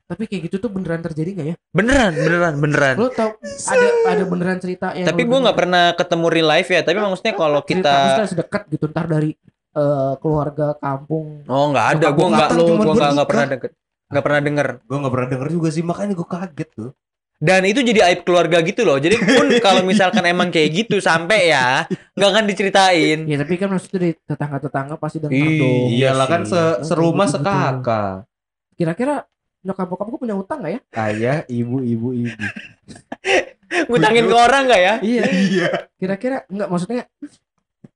Tapi 0.08 0.24
kayak 0.24 0.42
gitu 0.48 0.64
tuh 0.64 0.72
beneran 0.72 1.04
terjadi 1.04 1.30
nggak 1.36 1.48
ya? 1.52 1.56
Beneran, 1.76 2.16
beneran, 2.16 2.54
beneran. 2.64 2.96
Lo 2.96 3.12
tau 3.12 3.36
ada 3.44 3.88
ada 4.08 4.24
beneran 4.24 4.56
cerita 4.56 4.96
yang 4.96 5.04
Tapi 5.04 5.28
lo 5.28 5.36
gue 5.36 5.40
nggak 5.44 5.58
pernah 5.60 5.84
ketemu 6.00 6.26
real 6.32 6.48
life 6.48 6.70
ya. 6.72 6.80
Tapi 6.80 6.98
maksudnya 7.04 7.34
kalau 7.36 7.60
cerita 7.60 7.92
kita, 7.92 7.96
maksudnya 8.00 8.32
sedekat 8.32 8.62
gitu 8.72 8.86
ntar 8.88 9.06
dari 9.12 9.36
eh, 9.76 10.14
keluarga 10.24 10.80
kampung. 10.80 11.44
oh 11.44 11.66
nggak 11.76 11.88
ada, 12.00 12.08
gue 12.16 12.28
nggak, 12.34 12.50
kan 12.50 12.56
gue 12.56 13.12
nggak 13.20 13.30
pernah 13.30 13.48
deket, 13.52 13.72
nggak 14.08 14.24
pernah 14.24 14.42
denger. 14.42 14.68
Gue 14.88 14.98
nggak 15.04 15.14
pernah 15.14 15.28
denger 15.28 15.48
juga 15.52 15.68
sih, 15.76 15.84
makanya 15.84 16.14
gue 16.16 16.28
kaget 16.28 16.70
tuh. 16.72 16.92
Dan 17.38 17.70
itu 17.70 17.86
jadi 17.86 18.02
aib 18.10 18.26
keluarga 18.26 18.66
gitu 18.66 18.82
loh. 18.82 18.98
Jadi 18.98 19.22
pun 19.22 19.46
kalau 19.66 19.86
misalkan 19.86 20.26
emang 20.26 20.50
kayak 20.50 20.74
gitu 20.74 20.98
sampai 20.98 21.54
ya 21.54 21.86
nggak 22.18 22.30
akan 22.34 22.46
diceritain. 22.50 23.20
Ya 23.30 23.38
tapi 23.38 23.54
kan 23.62 23.70
maksudnya 23.70 24.00
dari 24.02 24.14
tetangga-tetangga 24.18 24.96
pasti 24.98 25.18
denger 25.22 25.38
Ih, 25.38 25.60
dong. 25.62 25.86
Iya 25.94 26.10
Iyalah 26.10 26.28
kan 26.28 26.42
se 26.50 26.62
serumah 26.82 27.28
sekakak. 27.30 28.26
Kira-kira 28.74 29.26
nyokap 29.62 29.86
bokap 29.86 30.08
gue 30.10 30.20
punya 30.22 30.36
utang 30.38 30.66
gak 30.66 30.74
ya? 30.74 30.82
Ayah, 31.06 31.38
ibu, 31.46 31.78
ibu, 31.86 32.10
ibu. 32.14 32.34
Ngutangin 33.92 34.26
ke 34.26 34.36
orang 34.36 34.64
nggak 34.66 34.82
ya? 34.82 34.94
Iya. 35.06 35.24
Iya. 35.30 35.70
Kira-kira 36.02 36.38
enggak 36.50 36.70
maksudnya 36.74 37.04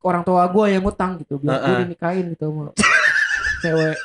orang 0.05 0.21
tua 0.21 0.45
gue 0.53 0.65
yang 0.69 0.83
utang 0.85 1.17
gitu 1.17 1.41
biar 1.41 1.57
gue 1.57 1.65
Heeh. 1.65 1.79
dinikahin 1.89 2.25
gitu 2.37 2.45
sama 2.45 2.69
cewek. 3.61 3.97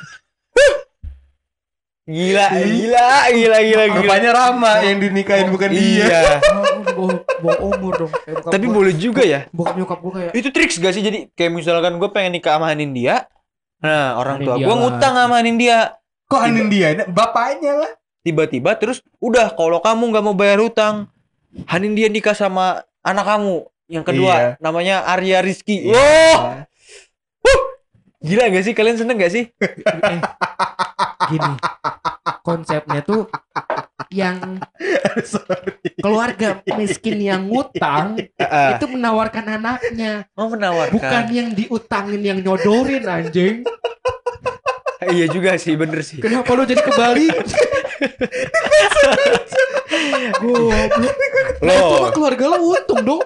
Gila, 2.07 2.45
gila, 2.55 3.07
gila, 3.29 3.57
gila, 3.59 3.83
gila. 3.83 3.99
Rupanya 3.99 4.31
Rama 4.31 4.79
yang 4.79 4.97
dinikahin 4.97 5.51
bukan 5.51 5.69
dia. 5.69 6.07
Iya. 6.07 6.21
Oh, 6.55 6.63
bawa, 6.87 7.13
bawa 7.43 7.55
umur 7.67 7.93
dong. 7.99 8.11
Tapi 8.47 8.65
gua- 8.65 8.75
boleh 8.79 8.93
juga 8.95 9.21
ya. 9.21 9.43
bokap 9.51 9.75
nyokap 9.75 9.99
gue 9.99 10.11
kayak 10.15 10.31
Itu 10.31 10.49
triks 10.49 10.79
gak 10.79 10.95
sih? 10.95 11.03
Jadi 11.03 11.27
kayak 11.35 11.51
misalkan 11.51 11.99
gue 11.99 12.07
pengen 12.07 12.31
nikah 12.33 12.55
sama 12.55 12.71
Nindya. 12.71 13.27
Nah, 13.77 14.15
orang 14.15 14.39
tua 14.39 14.55
gue 14.55 14.71
ngutang 14.73 15.13
sama 15.13 15.37
Nindya. 15.43 15.99
Kok 16.25 16.41
anin 16.41 16.67
dia? 16.67 16.87
Bapaknya 17.05 17.73
lah. 17.75 17.91
Tiba-tiba 18.19 18.75
terus 18.75 18.99
udah 19.19 19.51
kalau 19.51 19.79
kamu 19.79 20.03
nggak 20.09 20.23
mau 20.25 20.35
bayar 20.35 20.59
hutang, 20.59 21.07
Hanin 21.63 21.91
dia 21.91 22.07
nikah 22.07 22.35
sama 22.35 22.83
anak 22.99 23.23
kamu. 23.25 23.55
Yang 23.87 24.03
kedua 24.05 24.33
Iya. 24.35 24.49
namanya 24.59 24.95
Arya 25.03 25.39
Rizky. 25.39 25.87
Iya. 25.87 25.95
Wow, 25.95 26.66
gila 28.27 28.43
gak 28.49 28.63
sih? 28.63 28.73
Kalian 28.73 28.97
seneng 28.97 29.15
gak 29.15 29.31
sih? 29.31 29.43
eh, 29.57 30.19
gini 31.27 31.53
konsepnya 32.41 33.01
tuh 33.01 33.27
yang 34.07 34.63
keluarga 36.03 36.47
miskin 36.73 37.19
yang 37.19 37.43
ngutang 37.45 38.15
Heeh. 38.33 38.69
itu 38.75 38.85
menawarkan 38.87 39.45
anaknya 39.53 40.23
Mau 40.31 40.47
menawarkan. 40.47 40.95
bukan 40.95 41.25
yang 41.29 41.49
diutangin 41.51 42.21
yang 42.21 42.39
nyodorin 42.39 43.03
anjing 43.03 43.67
iya 45.07 45.27
juga 45.27 45.55
sih, 45.55 45.75
bener 45.75 45.99
sih. 46.01 46.17
kenapa 46.17 46.47
lu 46.51 46.63
jadi 46.63 46.79
kebalik 46.79 47.35
goblok 50.39 51.15
Nah, 51.57 51.73
itu 51.73 51.89
Loh. 51.89 51.99
mah 51.99 52.11
keluarga 52.13 52.43
lu 52.47 52.71
untung 52.71 53.01
dong 53.01 53.21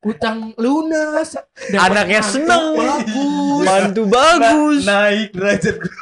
utang 0.00 0.56
lunas 0.56 1.36
Anaknya 1.70 2.20
mantu 2.20 2.32
seneng. 2.32 2.64
bagus 2.74 3.62
Mantu 3.62 4.02
bagus. 4.06 4.80
Naik 4.82 5.28
derajat 5.30 5.76
gue. 5.76 5.94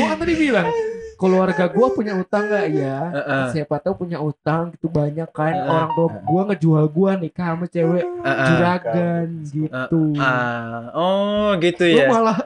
Kan 0.00 0.16
tadi 0.16 0.34
bilang 0.34 0.68
keluarga 1.14 1.66
gua 1.66 1.90
punya 1.90 2.14
utang 2.14 2.46
nggak 2.46 2.66
ya 2.70 2.98
Heeh. 3.10 3.44
siapa 3.50 3.82
tahu 3.82 4.06
punya 4.06 4.22
utang 4.22 4.70
gitu 4.70 4.86
banyak 4.86 5.26
kan 5.28 5.50
Heeh. 5.50 5.66
orang 5.66 5.90
tua 5.92 6.08
gua 6.22 6.42
ngejual 6.46 6.84
gua 6.88 7.10
nikah 7.14 7.52
sama 7.52 7.66
cewek 7.66 8.06
Heeh. 8.06 8.46
juragan 8.48 9.26
gitu 9.44 10.02
Ah, 10.16 10.94
oh 10.94 11.58
gitu 11.58 11.84
lu 11.84 11.98
ya. 11.98 12.06
malah 12.08 12.38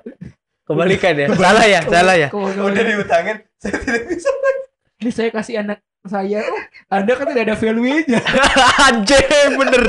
Kebalikan 0.63 1.13
ya. 1.13 1.27
Salah 1.35 1.67
ya, 1.67 1.81
salah 1.85 2.15
ya. 2.17 2.29
kalau 2.31 2.71
Udah 2.71 2.81
diutangin, 2.81 3.37
saya 3.59 3.77
tidak 3.77 4.03
bisa. 4.09 4.31
ini 4.97 5.11
saya 5.11 5.29
kasih 5.29 5.55
anak 5.59 5.83
saya 6.03 6.43
oh, 6.43 6.63
anda 6.91 7.15
kan 7.15 7.31
tidak 7.31 7.45
ada 7.47 7.57
value-nya 7.57 8.19
Anjing 8.87 9.55
bener. 9.55 9.85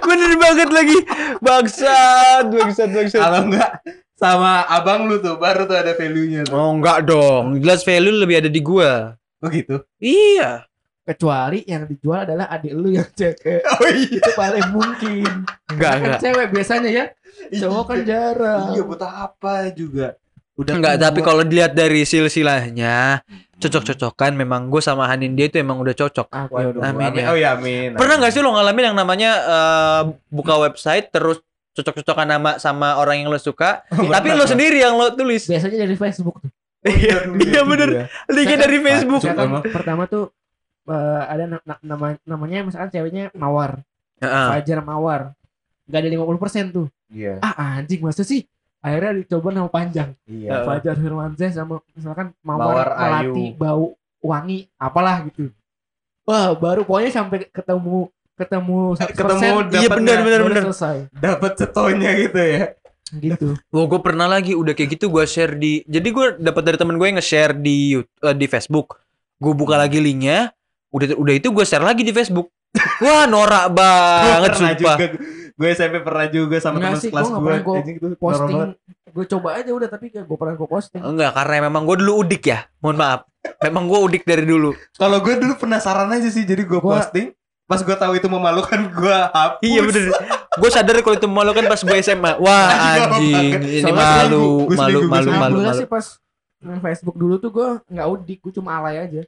Bener 0.00 0.30
banget 0.38 0.70
lagi. 0.70 0.98
Bangsat, 1.42 2.46
bangsat, 2.46 2.88
bangsat. 2.88 3.18
Kalau 3.18 3.40
enggak 3.44 3.70
sama 4.14 4.66
abang 4.66 5.06
lu 5.06 5.18
tuh 5.18 5.34
baru 5.34 5.66
tuh 5.66 5.74
ada 5.74 5.94
value-nya 5.94 6.46
tuh. 6.46 6.54
Oh 6.54 6.70
enggak 6.70 7.06
dong. 7.06 7.58
Jelas 7.58 7.82
value 7.82 8.14
lebih 8.14 8.36
ada 8.38 8.50
di 8.50 8.60
gua. 8.60 9.18
Oh 9.38 9.48
gitu. 9.48 9.82
Iya. 9.98 10.66
kecuali 11.02 11.64
yang 11.64 11.88
dijual 11.88 12.28
adalah 12.28 12.52
adik 12.52 12.76
lu 12.76 12.92
yang 12.92 13.08
cewek 13.16 13.64
Oh 13.80 13.88
iya. 13.88 14.20
itu 14.20 14.30
paling 14.36 14.68
mungkin 14.68 15.24
Enggak, 15.72 15.92
kan 15.96 16.00
enggak. 16.04 16.20
cewek 16.20 16.46
biasanya 16.52 16.90
ya 16.92 17.04
cowok 17.56 17.84
kan 17.88 17.98
jarang 18.04 18.76
Iya 18.76 18.82
buat 18.84 19.00
apa 19.00 19.72
juga. 19.72 20.20
Udah 20.58 20.74
Enggak, 20.74 20.94
tua. 20.94 21.04
tapi 21.04 21.20
kalau 21.22 21.42
dilihat 21.42 21.72
dari 21.72 22.02
silsilahnya 22.02 23.22
cocok-cocokan 23.56 24.34
memang 24.34 24.66
gue 24.66 24.78
sama 24.78 25.06
Hanin 25.06 25.32
dia 25.32 25.46
itu 25.46 25.56
emang 25.56 25.78
udah 25.78 25.90
cocok. 25.92 26.26
Ah, 26.28 26.46
Waduh, 26.46 26.78
yaudah. 26.78 26.82
Amin 26.84 27.06
amin. 27.08 27.20
ya. 27.20 27.26
Oh 27.28 27.36
iya 27.36 27.50
amin. 27.54 27.94
Pernah 27.94 28.14
nggak 28.16 28.32
sih 28.32 28.40
lo 28.40 28.50
ngalamin 28.50 28.84
yang 28.84 28.96
namanya 28.96 29.30
eh, 29.40 30.00
buka 30.28 30.58
website 30.58 31.08
terus 31.08 31.38
cocok-cocokan 31.72 32.26
nama 32.28 32.50
sama 32.56 32.98
orang 32.98 33.22
yang 33.22 33.28
lo 33.28 33.38
suka, 33.38 33.86
tapi 34.14 34.30
lo 34.30 34.42
sendiri 34.44 34.78
yang 34.78 34.94
lo 34.94 35.10
tulis. 35.12 35.46
biasanya 35.46 35.78
dari 35.80 35.94
Facebook 35.94 36.38
tuh 36.38 36.50
Iya, 36.80 37.26
iya 37.36 37.62
bener. 37.62 38.06
Linknya 38.26 38.58
dari 38.60 38.78
Facebook. 38.80 39.22
Emang. 39.24 39.62
pertama 39.64 40.06
tuh 40.06 40.30
eh, 40.84 41.22
ada 41.24 41.44
na- 41.48 41.64
na- 41.64 41.82
nama 41.84 42.06
namanya 42.24 42.62
misalkan 42.64 42.88
ceweknya 42.88 43.30
Mawar 43.32 43.82
Heeh. 44.18 44.48
Fajar 44.54 44.78
Mawar 44.80 45.34
nggak 45.84 45.98
ada 45.98 46.10
50% 46.10 46.70
tuh 46.70 46.86
Iya. 47.08 47.38
ah 47.38 47.54
anjing 47.76 47.98
masa 48.00 48.20
sih 48.20 48.42
akhirnya 48.78 49.12
dicoba 49.16 49.48
nama 49.50 49.66
panjang 49.66 50.14
Iya. 50.24 50.62
Fajar 50.62 50.94
Firmansyah 50.94 51.50
sama 51.50 51.82
misalkan 51.90 52.30
Mawar 52.40 52.64
Mawar, 52.64 52.88
Melati 52.92 53.44
Ayu. 53.44 53.54
bau 53.54 53.84
wangi 54.18 54.58
apalah 54.76 55.22
gitu 55.24 55.50
wah 56.22 56.52
baru 56.52 56.82
pokoknya 56.82 57.10
sampai 57.12 57.46
ketemu 57.46 58.06
ketemu 58.34 58.78
100% 58.94 59.10
Ketemu 59.10 59.42
Iya, 59.42 59.62
dapat 59.82 59.98
benar, 59.98 60.18
benar, 60.22 60.40
benar. 60.42 60.62
selesai 60.64 60.96
dapat 61.12 61.50
cetonya 61.54 62.10
gitu 62.16 62.38
ya. 62.38 62.64
gitu 63.10 63.48
Wah, 63.68 63.84
gue 63.84 63.98
pernah 63.98 64.26
lagi 64.26 64.52
udah 64.52 64.72
kayak 64.72 64.94
gitu 64.94 65.08
gue 65.08 65.24
share 65.24 65.56
di. 65.56 65.80
Jadi 65.82 66.08
gue 66.08 66.26
dapat 66.38 66.62
dari 66.62 66.76
temen 66.76 66.94
gue 66.94 67.06
yang 67.08 67.16
nge-share 67.16 67.56
di 67.56 67.96
eh, 67.96 68.36
di 68.36 68.44
Facebook. 68.44 69.00
Gue 69.34 69.56
buka 69.56 69.74
lagi 69.74 69.96
linknya. 69.96 70.52
Udah 70.88 71.16
udah 71.16 71.34
itu 71.34 71.48
gue 71.48 71.64
share 71.64 71.80
lagi 71.80 72.04
di 72.04 72.12
Facebook. 72.12 72.52
Wah, 73.02 73.24
norak 73.24 73.72
banget 73.72 74.50
sumpah. 74.54 74.76
juga 74.76 74.94
gue 75.58 75.68
SMP 75.74 75.98
pernah 76.06 76.26
juga 76.30 76.56
sama 76.62 76.78
teman 76.78 76.94
gua 76.94 77.82
nggak 77.82 77.98
gue 77.98 78.10
normal 78.14 78.14
posting 78.22 78.58
gue 79.08 79.24
coba 79.26 79.48
aja 79.58 79.70
udah 79.74 79.88
tapi 79.90 80.06
kayak 80.14 80.30
gue 80.30 80.38
pernah 80.38 80.54
gue 80.54 80.68
posting 80.70 81.02
Enggak, 81.02 81.34
karena 81.34 81.66
memang 81.66 81.82
gue 81.82 81.96
dulu 81.98 82.22
udik 82.22 82.44
ya. 82.46 82.70
Mohon 82.78 82.96
maaf. 83.02 83.20
Memang 83.66 83.84
gue 83.90 83.98
udik 84.06 84.22
dari 84.22 84.44
dulu. 84.46 84.70
kalau 84.94 85.18
gue 85.18 85.34
dulu 85.34 85.58
penasaran 85.58 86.06
aja 86.14 86.28
sih 86.30 86.46
jadi 86.46 86.62
gue 86.62 86.78
posting 86.78 87.34
pas 87.68 87.84
gue 87.84 87.96
tahu 87.98 88.16
itu 88.16 88.28
memalukan 88.32 88.80
gue 88.80 89.18
hapus 89.34 89.60
Iya 89.60 89.80
bener. 89.84 90.04
gue 90.56 90.70
sadar 90.72 91.04
kalau 91.04 91.16
itu 91.20 91.28
malu 91.28 91.52
kan 91.52 91.68
pas 91.68 91.80
gue 91.82 91.96
SMA. 92.00 92.32
Wah 92.40 92.68
anjing, 92.96 93.60
ini 93.84 93.92
malu, 93.92 94.64
gue 94.70 94.76
malu, 94.78 94.98
gue 95.04 95.10
malu, 95.10 95.30
malu, 95.36 95.58
malu. 95.60 95.76
sih 95.76 95.84
pas 95.84 96.16
main 96.58 96.80
Facebook 96.80 97.14
dulu 97.14 97.36
tuh 97.36 97.50
gue 97.52 97.68
nggak 97.92 98.06
udik 98.08 98.38
gue 98.40 98.52
cuma 98.56 98.80
alay 98.80 98.98
aja 99.04 99.22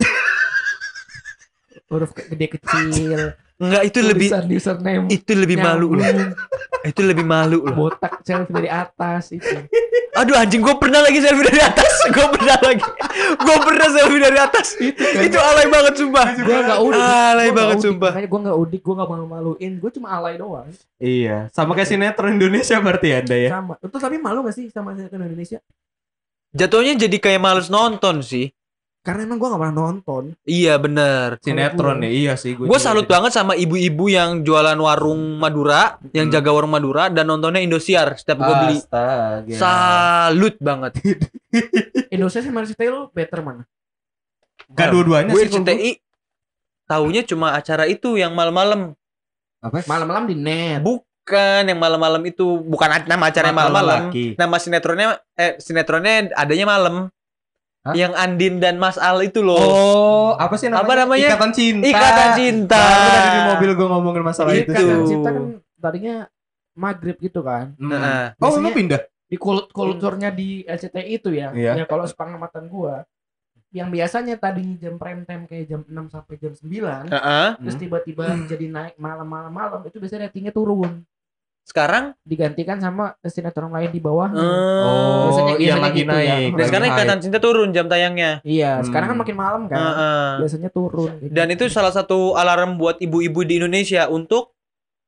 huruf 1.92 2.10
gede 2.16 2.58
kecil 2.58 3.36
Enggak 3.56 3.82
itu 3.84 3.98
lebih, 4.04 4.28
tulisan 4.28 4.44
username 4.46 5.04
itu 5.08 5.32
lebih 5.32 5.56
malu 5.56 5.96
loh. 5.96 6.04
nyambung, 6.04 6.32
Itu 6.84 7.00
lebih 7.00 7.24
malu 7.24 7.64
loh. 7.64 7.72
botak 7.88 8.20
selfie 8.20 8.52
dari 8.52 8.68
atas 8.68 9.32
itu 9.32 9.56
Aduh 10.12 10.32
anjing 10.32 10.60
gue 10.60 10.76
pernah 10.76 11.00
lagi 11.00 11.20
selfie 11.20 11.44
dari 11.44 11.60
atas. 11.60 11.92
Gue 12.08 12.24
pernah 12.32 12.56
lagi. 12.56 12.80
Gue 13.36 13.56
pernah 13.60 13.88
selfie 13.90 14.16
dari 14.18 14.38
atas. 14.38 14.66
itu 14.76 14.96
kan 14.96 15.22
Itu 15.24 15.36
alay 15.36 15.66
banget 15.68 15.94
sumpah. 15.96 16.26
gue 16.36 16.56
nggak 16.58 16.80
udik 16.80 17.00
Alay 17.00 17.48
Gua 17.48 17.56
banget 17.56 17.76
udik, 17.76 17.84
sumpah. 17.84 18.10
makanya 18.12 18.28
gue 18.28 18.40
nggak 18.44 18.58
udik 18.58 18.80
gue 18.80 18.94
nggak 18.96 19.08
malu 19.08 19.24
maluin 19.26 19.72
gue 19.76 19.90
cuma 19.92 20.08
alay 20.10 20.34
doang 20.36 20.68
iya 20.96 21.36
sama 21.52 21.72
kayak 21.72 21.88
sinetron 21.88 22.32
Indonesia 22.32 22.76
berarti 22.78 23.08
anda 23.12 23.36
ya 23.36 23.50
sama 23.52 23.76
itu 23.76 23.96
tapi 23.96 24.16
malu 24.16 24.38
gak 24.40 24.56
sih 24.56 24.64
sama 24.68 24.92
sinetron 24.92 25.20
Indonesia 25.22 25.60
Jatuhnya 26.56 26.96
jadi 26.96 27.16
kayak 27.20 27.36
males 27.36 27.68
nonton 27.68 28.24
sih. 28.24 28.48
Karena 29.06 29.22
emang 29.22 29.38
gue 29.38 29.46
gak 29.46 29.60
pernah 29.62 29.76
nonton 29.78 30.22
Iya 30.42 30.74
bener. 30.76 31.38
sinetron 31.38 32.02
ya 32.02 32.10
iya 32.10 32.32
sih 32.34 32.58
Gue 32.58 32.74
salut 32.76 33.06
banget 33.06 33.30
sama 33.30 33.54
ibu-ibu 33.54 34.10
yang 34.10 34.42
jualan 34.42 34.74
warung 34.74 35.38
Madura, 35.38 36.02
yang 36.10 36.26
Hmm. 36.26 36.34
jaga 36.34 36.50
warung 36.50 36.74
Madura 36.74 37.06
dan 37.06 37.30
nontonnya 37.30 37.62
Indosiar 37.62 38.18
setiap 38.18 38.42
gue 38.42 38.54
beli. 38.58 38.76
Astaga. 38.82 39.54
Salut 39.54 40.58
banget. 40.58 40.98
Indonesia 42.14 42.42
sama 42.42 42.66
RCTI 42.66 42.90
lo 42.90 43.14
better 43.14 43.40
mana 43.40 43.62
Gak 44.66 44.90
dua-duanya 44.90 45.30
Gue 45.30 45.46
RCTI 45.46 45.90
taunya 46.84 47.22
cuma 47.22 47.54
acara 47.54 47.86
itu 47.86 48.18
yang 48.18 48.34
malam-malam. 48.34 48.98
Apa? 49.62 49.86
malam-malam 49.86 50.26
di 50.26 50.34
net 50.34 50.82
Bukan 50.82 51.66
yang 51.66 51.82
malam-malam 51.82 52.22
itu, 52.22 52.62
bukan 52.62 53.02
nama 53.02 53.26
acaranya 53.26 53.66
malam-malam. 53.66 54.14
Nama 54.14 54.56
sinetronnya 54.62 55.18
eh 55.34 55.58
sinetronnya 55.58 56.30
adanya 56.30 56.66
malam. 56.70 57.10
Hah? 57.86 57.94
Yang 57.94 58.12
Andin 58.16 58.54
dan 58.58 58.76
Mas 58.76 58.98
Al 58.98 59.22
itu 59.22 59.40
loh. 59.40 59.54
Oh, 59.56 60.30
apa 60.34 60.58
sih 60.58 60.66
namanya? 60.66 60.82
Apa 60.82 60.92
namanya? 60.98 61.28
Ikatan 61.30 61.52
cinta. 61.52 61.86
Ikatan 61.86 62.28
cinta. 62.34 62.82
Baru 62.82 63.06
tadi 63.06 63.28
di 63.30 63.40
mobil 63.46 63.70
gue 63.72 63.86
ngomongin 63.88 64.24
masalah 64.24 64.50
Iya 64.50 64.62
itu. 64.62 64.72
Itu. 64.74 65.06
cinta 65.06 65.28
kan 65.30 65.44
tadinya 65.78 66.16
maghrib 66.74 67.16
gitu 67.16 67.40
kan 67.40 67.72
Hmm. 67.76 67.94
Heeh. 67.94 68.24
Oh, 68.36 68.58
lu 68.58 68.70
pindah? 68.70 69.00
di 69.26 69.34
kult 69.34 69.70
kulturnya 69.70 70.30
di 70.30 70.62
RCTI 70.62 71.10
itu 71.12 71.30
ya 71.30 71.50
Iya. 71.50 71.82
ya 71.82 71.84
kalau 71.84 72.06
sepengamatan 72.06 72.70
gua 72.70 73.02
yang 73.70 73.90
biasanya 73.90 74.38
tadinya 74.38 74.78
jam 74.78 74.94
prime 74.96 75.26
time 75.26 75.44
kayak 75.44 75.66
jam 75.66 75.82
6 75.82 76.06
sampai 76.06 76.34
jam 76.38 76.54
9 76.54 77.10
Heeh. 77.10 77.48
terus 77.58 77.74
Hmm. 77.74 77.82
tiba-tiba 77.82 78.24
jadi 78.46 78.66
naik 78.70 78.94
malam-malam 78.96 79.50
malam 79.50 79.82
itu 79.82 79.98
biasanya 79.98 80.30
ratingnya 80.30 80.54
turun 80.54 81.02
Sekarang 81.66 82.14
digantikan 82.22 82.78
sama 82.78 83.18
sinetron 83.20 83.68
lain 83.68 83.90
di 83.90 83.98
bawah 83.98 84.30
eh, 84.30 84.38
Oh, 84.38 85.26
Biasanya- 85.26 85.50
yang 85.50 85.58
biasanya 85.58 85.82
lagi 85.82 85.98
gitu 85.98 86.06
ya. 86.06 86.14
naik. 86.14 86.30
dan 86.46 86.54
lagi 86.54 86.68
sekarang. 86.70 86.88
Ikatan 86.88 87.18
Cinta 87.18 87.38
turun 87.38 87.68
jam 87.70 87.86
tayangnya. 87.86 88.30
iya 88.40 88.70
Hmm. 88.72 88.86
sekarang 88.86 89.06
kan 89.10 89.18
makin 89.18 89.36
malam 89.36 89.62
kan 89.66 89.76
Heeh. 89.76 90.26
biasanya 90.40 90.70
turun 90.70 91.10
gitu. 91.18 91.32
Dan 91.32 91.46
itu 91.50 91.64
salah 91.66 91.90
satu 91.90 92.18
alarm 92.32 92.76
buat 92.76 92.96
ibu-ibu 92.98 93.42
di 93.42 93.58
Indonesia 93.58 94.06
untuk 94.06 94.54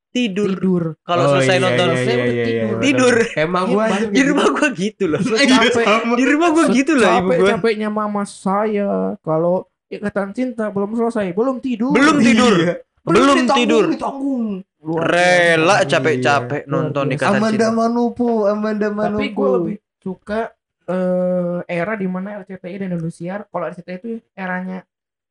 tidur. 0.09 0.51
tidur 0.51 0.83
Kalau 1.01 1.23
Oh, 1.23 1.29
selesai 1.33 1.55
iya, 1.55 1.63
nonton 1.63 1.87
iya, 1.87 1.95
Saya 1.95 2.03
iya, 2.03 2.17
udah 2.17 2.27
iya, 2.27 2.43
tidur. 2.43 2.67
iya, 2.67 2.81
Tidur. 2.81 3.15
Emang 3.37 3.63
Iya, 3.63 3.71
gua 3.71 3.85
di 4.09 4.21
rumah 4.25 4.47
gua 4.49 4.67
gitu 4.75 5.03
loh. 5.05 5.21
Iya, 5.21 5.45
capek 5.49 5.85
sama. 5.85 6.13
Di 6.13 6.25
rumah 6.27 6.49
gua 6.49 6.65
gitu 6.69 6.91
loh 6.93 7.11
ibu 7.15 7.29
gua. 7.31 7.49
capeknya 7.49 7.89
mama 7.89 8.23
saya 8.25 8.89
kalau 9.19 9.55
ikatan 9.87 10.29
cinta 10.31 10.67
belum 10.67 10.91
selesai 10.93 11.31
belum 11.31 11.57
tidur 11.59 11.93
Belum 11.93 12.19
tidur. 12.19 12.83
Iya. 13.09 13.15
Belum 13.15 13.35
ditanggung, 13.35 13.57
tidur. 13.59 13.83
ditanggung. 13.89 14.45
Rela 14.79 15.77
capek-capek 15.83 16.61
Luar 16.61 16.71
nonton 16.71 17.05
biasa. 17.05 17.17
Ikatan 17.19 17.35
Amanda 17.35 17.57
Cinta. 17.59 17.75
Manupu, 17.75 18.29
Amanda 18.45 18.87
Manupu. 18.89 19.17
tapi 19.17 19.27
gue 19.29 19.49
lebih 19.51 19.75
suka 19.99 20.41
eh, 20.85 21.57
era 21.67 21.93
di 21.93 22.05
mana 22.05 22.39
RCTI 22.39 22.75
dan 22.79 22.89
Indosiar 22.91 23.45
kalau 23.45 23.67
RCTI 23.67 23.95
itu 23.95 24.07
eranya 24.33 24.81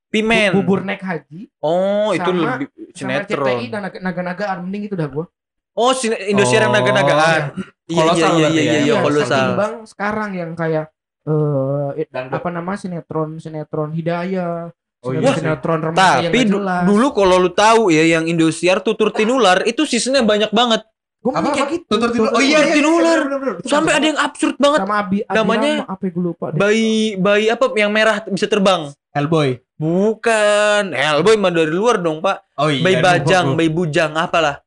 Pimen. 0.06 0.52
bu- 0.52 0.62
bubur 0.62 0.80
naik 0.80 1.00
haji 1.00 1.50
Oh, 1.58 2.12
itu 2.12 2.22
Sama- 2.24 2.56
lebih 2.56 2.66
sama 2.92 3.10
RCTI 3.16 3.34
sinetron. 3.34 3.58
dan 3.68 3.80
naga- 3.82 4.00
naga-nagaan 4.00 4.58
mending 4.62 4.82
itu 4.84 4.94
dah 4.94 5.08
gue 5.08 5.26
Oh, 5.74 5.94
Indosiar 6.24 6.60
yang 6.60 6.70
Oh. 6.70 6.76
naga-nagaan. 6.76 7.42
Iya, 7.86 8.04
iya, 8.04 8.26
iya, 8.28 8.48
iya, 8.48 8.48
ya? 8.50 8.62
iya, 8.68 8.78
Iya, 8.80 8.94
kolosal. 8.98 9.54
ketimbang 9.54 9.74
sekarang 9.84 10.30
yang 10.32 10.50
kayak 10.52 10.90
eh 11.24 12.06
Dan 12.06 12.24
apa 12.28 12.48
nama 12.48 12.72
sinetron 12.74 13.36
sinetron 13.36 13.90
hidayah 13.90 14.70
Oh, 14.98 15.14
iya 15.14 15.30
sinetron 15.30 15.78
remaja 15.80 16.18
yang 16.18 16.26
Tapi 16.26 16.38
du- 16.42 16.58
jelas 16.58 16.82
dulu 16.82 17.06
kalau 17.14 17.36
lu 17.38 17.50
tahu 17.50 17.86
ya 17.88 18.02
yang 18.08 18.26
Indosiar 18.26 18.82
tutur 18.82 19.14
tinular 19.14 19.62
itu 19.62 19.82
seasonnya 19.82 20.22
banyak 20.22 20.50
banget. 20.50 20.82
gue 21.18 21.34
Apa, 21.34 21.50
kayak 21.50 21.66
apa? 21.66 21.74
gitu 21.74 21.86
Tutur 21.88 22.10
tinular. 22.10 22.32
Oh 22.32 22.38
iya, 22.38 22.46
iya, 22.46 22.58
Tutur 22.60 22.74
tinular. 22.74 23.18
Sampai 23.62 23.92
ada 23.94 24.06
yang 24.06 24.18
absurd 24.18 24.54
banget. 24.56 24.80
sama 24.80 24.96
Abi, 24.98 25.18
Abi 25.20 25.34
Namanya 25.34 25.72
apa 25.84 26.02
ya, 26.02 26.10
gue 26.10 26.24
lupa 26.24 26.46
deh. 26.48 26.58
Bayi 26.58 26.94
bayi 27.14 27.46
apa 27.46 27.64
yang 27.74 27.90
merah 27.90 28.22
bisa 28.24 28.46
terbang? 28.46 28.90
Hellboy. 29.10 29.58
Bukan. 29.74 30.82
Hellboy 30.90 31.34
mah 31.36 31.50
dari 31.50 31.70
luar 31.70 31.98
dong, 31.98 32.18
Pak. 32.18 32.54
Oh 32.56 32.66
iya. 32.66 32.82
bayi 32.82 32.96
bajang, 32.98 33.54
bayi 33.54 33.66
bujang, 33.66 34.14
apalah. 34.14 34.62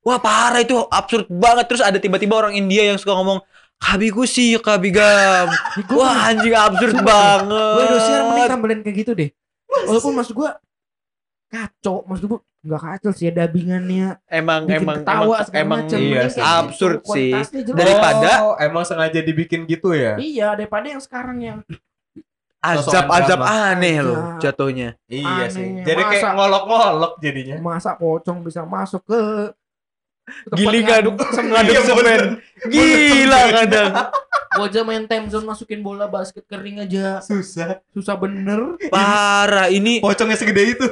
Wah 0.00 0.18
parah 0.18 0.58
itu 0.58 0.78
absurd 0.86 1.26
banget. 1.26 1.66
Terus 1.66 1.82
ada 1.82 1.98
tiba-tiba 1.98 2.34
orang 2.34 2.54
India 2.54 2.82
yang 2.82 2.98
suka 2.98 3.10
ngomong 3.12 3.42
Kabiku 3.76 4.24
sih, 4.24 4.56
kabigam. 4.56 5.52
Ih, 5.78 5.84
gua 5.84 6.08
Wah 6.08 6.30
anjing 6.30 6.54
absurd 6.56 6.96
banget. 6.96 7.44
gue 7.46 7.84
Indosiar 7.84 8.20
mending 8.24 8.48
tampilin 8.48 8.78
kayak 8.80 8.96
gitu 8.96 9.12
deh 9.12 9.30
walaupun 9.84 10.12
maksud 10.14 10.34
gue 10.34 10.50
kacau 11.46 12.02
maksud 12.02 12.24
gue 12.26 12.40
nggak 12.62 12.82
kacau 12.82 13.10
sih 13.10 13.24
ya 13.24 13.32
dubbingannya 13.36 14.18
Emang 14.26 14.64
bikin 14.64 14.82
emang 14.82 14.96
ketawa 14.98 15.22
emang, 15.22 15.44
segala 15.44 15.62
emang 15.62 15.80
iya 15.80 15.86
sih. 15.86 16.02
kayak 16.02 16.26
gitu, 16.26 16.42
Absurd 16.42 16.98
sih. 17.08 17.30
Daripada- 17.70 18.36
Oh, 18.42 18.56
emang 18.56 18.82
sengaja 18.82 19.20
dibikin 19.20 19.62
gitu 19.64 19.92
ya? 19.92 20.18
iya 20.18 20.52
daripada 20.52 20.86
yang 20.86 20.98
sekarang 20.98 21.38
yang 21.38 21.58
azab-azab 22.58 23.38
drama. 23.38 23.70
aneh 23.70 23.96
loh 24.00 24.18
Iya. 24.34 24.38
jatuhnya. 24.42 24.88
Iya 25.06 25.30
Aneh. 25.38 25.48
sih. 25.48 25.66
Jadi 25.80 26.02
kayak 26.02 26.18
Masa- 26.20 26.34
ngolok-ngolok 26.34 27.12
jadinya. 27.20 27.54
masa 27.60 27.90
pocong 27.94 28.38
bisa 28.42 28.66
masuk 28.66 29.02
ke 29.04 29.20
Gili 30.50 30.82
ngaduk 30.82 31.14
semen. 31.30 31.54
ngaduk 31.54 31.70
Iya, 31.72 31.82
semen. 31.86 32.20
Gila 32.66 33.40
kadang. 33.54 33.90
Gua 34.56 34.66
aja 34.66 34.80
main 34.82 35.04
time 35.04 35.26
zone 35.26 35.44
masukin 35.44 35.80
bola 35.80 36.06
basket 36.06 36.44
kering 36.44 36.80
aja 36.80 37.20
Susah. 37.20 37.84
susah 37.90 38.14
bener 38.14 38.80
Parah 38.86 39.68
ini 39.68 40.00
Pocongnya 40.00 40.34
segede 40.34 40.72
itu. 40.72 40.86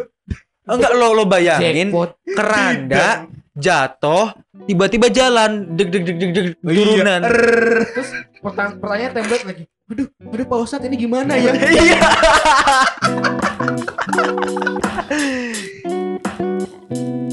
enggak 0.63 0.93
lo 0.93 1.13
lo 1.13 1.25
bayangin 1.25 1.89
jackpot 1.89 2.11
keranda 2.27 3.29
jatuh 3.55 4.33
tiba-tiba 4.63 5.09
jalan 5.09 5.69
deg 5.71 5.89
deg 5.89 6.03
deg 6.03 6.17
deg 6.17 6.31
deg 6.31 6.47
Oh, 6.59 6.71
iya. 6.71 6.77
turunan. 6.79 7.21
Err. 7.23 7.85
terus 7.87 8.11
pertanyaan, 8.39 8.77
pertanyaan 8.79 9.13
template 9.15 9.45
lagi 9.45 9.65
aduh 9.85 10.07
aduh 10.27 10.47
pak 10.47 10.59
Ustadz 10.59 10.87
ini 10.87 10.97
gimana 10.99 11.37
ya 11.37 11.53
Iya. 11.79 12.01